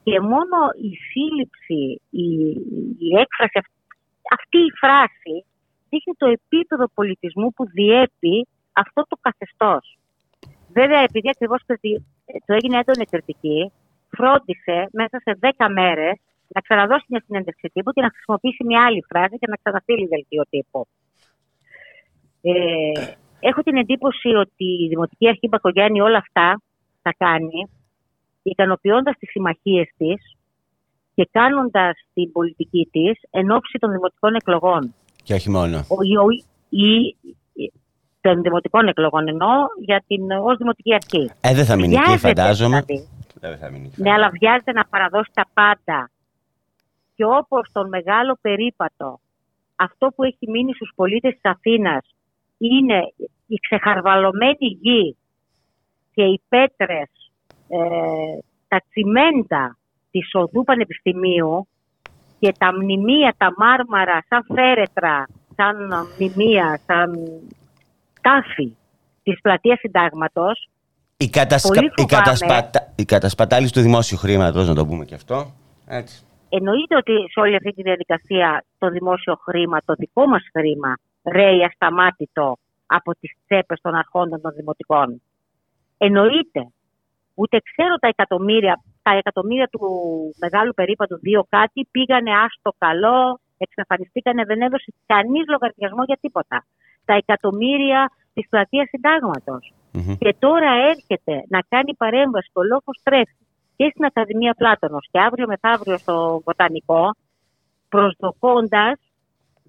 [0.02, 0.56] Και μόνο
[0.88, 2.28] η σύλληψη, η,
[3.06, 3.78] η έκφραση, αυ-
[4.38, 5.44] αυτή η φράση
[5.90, 9.98] δείχνει το επίπεδο πολιτισμού που διέπει αυτό το καθεστώς.
[10.72, 11.62] Βέβαια, επειδή ακριβώς
[12.46, 13.72] το έγινε έντονη κριτική,
[14.16, 16.16] φρόντισε μέσα σε 10 μέρες
[16.54, 20.42] να ξαναδώσει μια συνέντευξη τύπου και να χρησιμοποιήσει μια άλλη φράση και να ξαναστείλει δελτίο
[20.50, 20.86] τύπου.
[22.42, 22.52] Ε,
[23.40, 26.62] έχω την εντύπωση ότι η Δημοτική Αρχή Μπακογιάννη όλα αυτά
[27.02, 27.70] θα κάνει
[28.42, 30.36] ικανοποιώντας τις συμμαχίες της
[31.14, 34.94] και κάνοντας την πολιτική της εν ώψη των δημοτικών εκλογών.
[35.22, 35.76] Και όχι μόνο.
[35.78, 36.30] Ο, η, ο-
[36.68, 37.16] η-
[37.52, 37.72] η-
[38.20, 39.50] των δημοτικών εκλογών εννοώ
[39.84, 41.30] για την ως δημοτική αρχή.
[41.40, 42.80] Ε, δεν θα μείνει εκεί, Βιάζεται φαντάζομαι.
[42.86, 43.08] δηλαδή.
[43.40, 44.02] Δεν θα μείνει εκεί.
[44.02, 46.10] Ναι, αλλά βιάζεται να παραδώσει τα πάντα.
[47.14, 49.20] Και όπως τον μεγάλο περίπατο,
[49.76, 52.06] αυτό που έχει μείνει στους πολίτες της Αθήνας
[52.58, 53.12] είναι
[53.46, 55.16] η ξεχαρβαλωμένη γη
[56.14, 57.10] και οι πέτρες,
[57.68, 57.78] ε,
[58.68, 59.78] τα τσιμέντα
[60.10, 61.68] της οδού Πανεπιστημίου
[62.40, 65.26] και τα μνημεία, τα μάρμαρα, σαν φέρετρα,
[65.56, 65.76] σαν
[66.16, 67.18] μνημεία, σαν
[68.20, 68.76] τάφη
[69.22, 70.68] της πλατείας Συντάγματος,
[71.16, 71.68] Η, κατασκα...
[71.68, 72.22] Πολύ η, φοβάμαι.
[72.22, 72.92] κατασπατα...
[72.96, 75.52] η κατασπατάληση του δημόσιου χρήματος, να το πούμε και αυτό.
[75.86, 76.24] Έτσι.
[76.48, 81.64] Εννοείται ότι σε όλη αυτή τη διαδικασία το δημόσιο χρήμα, το δικό μας χρήμα, ρέει
[81.64, 85.22] ασταμάτητο από τις τσέπες των αρχόντων των δημοτικών.
[85.98, 86.68] Εννοείται.
[87.40, 89.80] Ούτε ξέρω τα εκατομμύρια, τα εκατομμύρια του
[90.44, 96.64] μεγάλου περίπατου δύο κάτι πήγανε άστο καλό, εξαφανιστήκανε, δεν έδωσε κανείς λογαριασμό για τίποτα.
[97.04, 99.72] Τα εκατομμύρια της πλατείας συντάγματος.
[99.92, 100.16] Μμμ.
[100.18, 103.40] Και τώρα έρχεται να κάνει παρέμβαση το λόγο στρέφει
[103.76, 107.04] και στην Ακαδημία Πλάτωνος και αύριο μεθαύριο στο Βοτανικό,
[107.88, 108.98] προσδοκώντας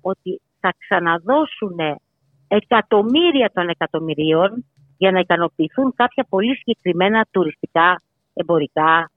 [0.02, 1.78] ότι θα ξαναδώσουν
[2.48, 4.66] εκατομμύρια των εκατομμυρίων
[5.02, 8.02] για να ικανοποιηθούν κάποια πολύ συγκεκριμένα τουριστικά,
[8.34, 9.12] εμπορικά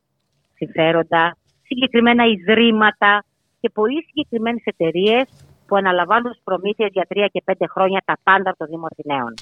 [0.55, 3.25] συμφέροντα, συγκεκριμένα ιδρύματα
[3.61, 5.25] και πολύ συγκεκριμένες εταιρείες
[5.67, 9.35] που αναλαμβάνουν τις προμήθειες για τρία και πέντε χρόνια τα πάντα από το Δήμο Αθηναίων.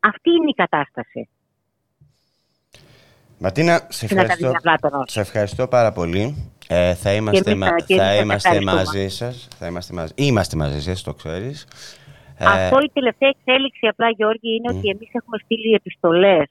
[0.00, 1.28] Αυτή είναι η κατάσταση
[3.38, 6.52] Ματίνα, σε στην ευχαριστώ, Ακαδημία Πλάτωνος; σε ευχαριστώ πάρα πολύ.
[6.68, 8.76] Ε, θα είμαστε, εμείς, μα- ε, και εμείς θα σας είμαστε ευχαριστούμε.
[8.76, 9.48] μαζί σας.
[9.58, 11.66] Θα είμαστε μαζί, είμαστε μαζί σας, το ξέρεις.
[12.44, 16.48] Ε, Αυτό η τελευταία εξέλιξη απλά Γιώργη είναι ότι εμείς έχουμε στείλει επιστολές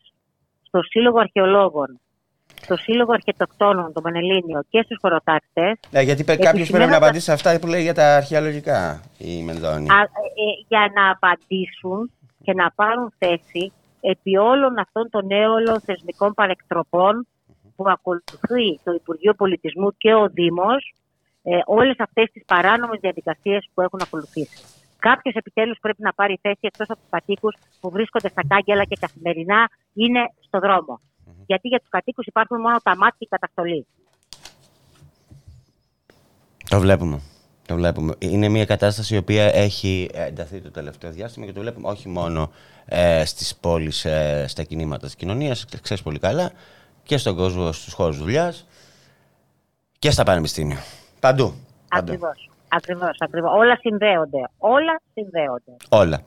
[0.67, 1.99] στο Σύλλογο Αρχαιολόγων,
[2.61, 7.25] στο Σύλλογο Αρχιτεκτόνων, το Πανελλήνιο και στους χωροτάξτες ναι, γιατί κάποιος πρέπει να επισημένοντας- απαντήσει
[7.25, 9.89] σε αυτά που λέει για τα αρχαιολογικά η Μενδώνη.
[9.89, 10.07] α, ε,
[10.67, 12.11] για να απαντήσουν
[12.43, 13.71] και να πάρουν θέση
[14.01, 17.27] επί όλων αυτών των νέων θεσμικών παρεκτροπών
[17.75, 20.93] που ακολουθεί το Υπουργείο Πολιτισμού και ο Δήμος
[21.43, 24.63] ε, όλες αυτές τις παράνομες διαδικασίες που έχουν ακολουθήσει.
[25.09, 28.97] Κάποιος επιτέλους πρέπει να πάρει θέση εκτός από τους κατοίκους που βρίσκονται στα κάγκελα και
[28.99, 31.01] καθημερινά είναι στο δρομο
[31.45, 33.85] Γιατί για τους κατοίκους υπάρχουν μόνο τα μάτια και η καταστολή.
[36.69, 37.21] Το βλέπουμε.
[37.67, 38.15] Το βλέπουμε.
[38.19, 42.51] Είναι μια κατάσταση η οποία έχει ενταθεί το τελευταίο διάστημα και το βλέπουμε όχι μόνο
[42.85, 46.51] ε, στις πόλεις, ε, στα κινήματα της κοινωνίας, ξέρεις πολύ καλά,
[47.03, 48.67] και στον κόσμο, στους χώρους δουλειάς
[49.99, 50.77] και στα πανεπιστήμια.
[51.19, 51.53] Παντού.
[51.87, 52.19] Παντού.
[52.75, 53.01] Ακριβώς.
[53.01, 53.51] Ακριβώς, ακριβώς.
[53.53, 54.49] Όλα συνδέονται.
[54.57, 55.71] Όλα συνδέονται.
[55.89, 56.21] Όλα.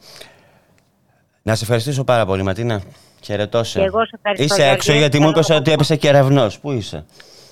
[1.43, 2.83] Να σε ευχαριστήσω πάρα πολύ, Ματίνα.
[3.23, 3.79] Χαιρετώ σε.
[3.79, 4.75] Και εγώ σε ευχαριστώ, Είσαι Γιώργη.
[4.75, 5.75] έξω γιατί μου Καλό είπες ότι απόγευμα.
[5.75, 6.59] έπεσε κεραυνός.
[6.61, 7.05] Πού είσαι;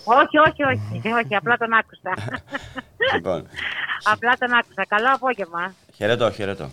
[0.05, 1.09] Όχι, όχι, όχι.
[1.25, 2.13] όχι απλά τον άκουσα.
[3.15, 3.47] λοιπόν,
[4.13, 4.85] απλά τον άκουσα.
[4.89, 5.75] Καλό απόγευμα.
[5.95, 6.71] χαιρετώ, χαιρετώ.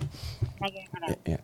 [0.59, 1.17] Να γίνει καλά.
[1.23, 1.35] Ε, ε.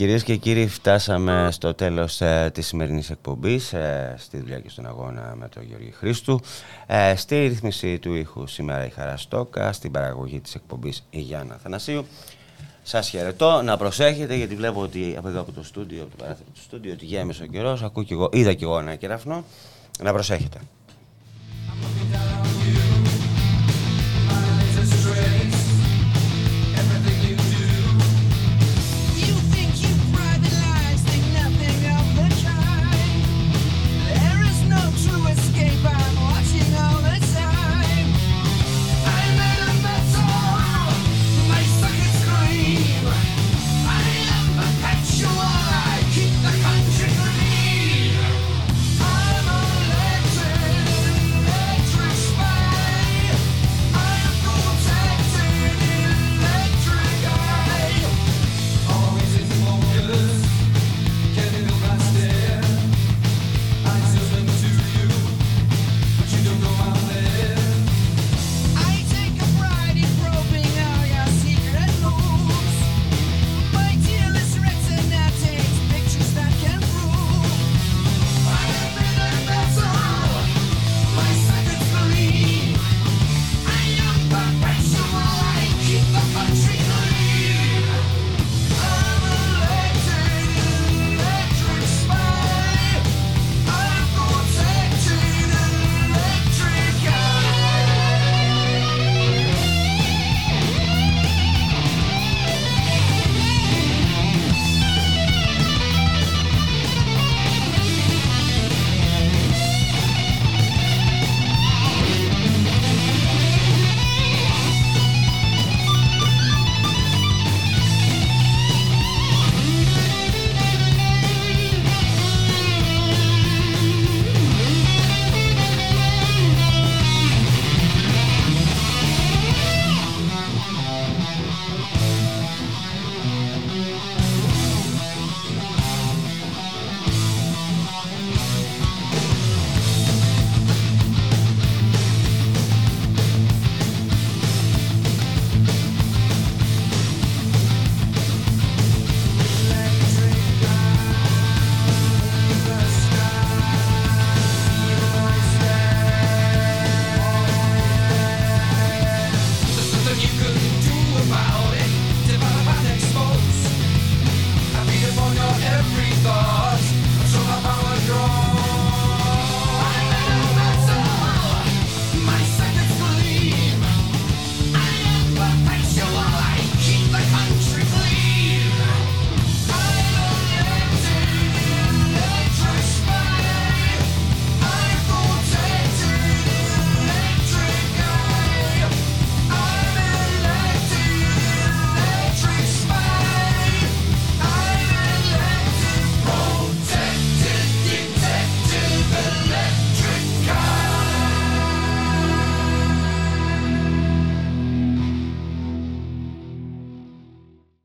[0.00, 4.86] Κυρίες και κύριοι, φτάσαμε στο τέλος ε, της σημερινής εκπομπής ε, στη δουλειά και στον
[4.86, 6.40] αγώνα με τον Γιώργη Χρήστου.
[6.86, 12.06] Ε, στη ρύθμιση του ήχου σήμερα η Χαραστόκα, στην παραγωγή της εκπομπής η Γιάννα Θανασίου.
[12.82, 16.48] Σας χαιρετώ, να προσέχετε γιατί βλέπω ότι από εδώ από το στούντιο, από το παράθυρο
[16.54, 19.44] του στούντιο, ότι γέμισε ο καιρός, ακούω κι εγώ, είδα κι εγώ ένα κεραυνό.
[20.02, 20.58] Να προσέχετε.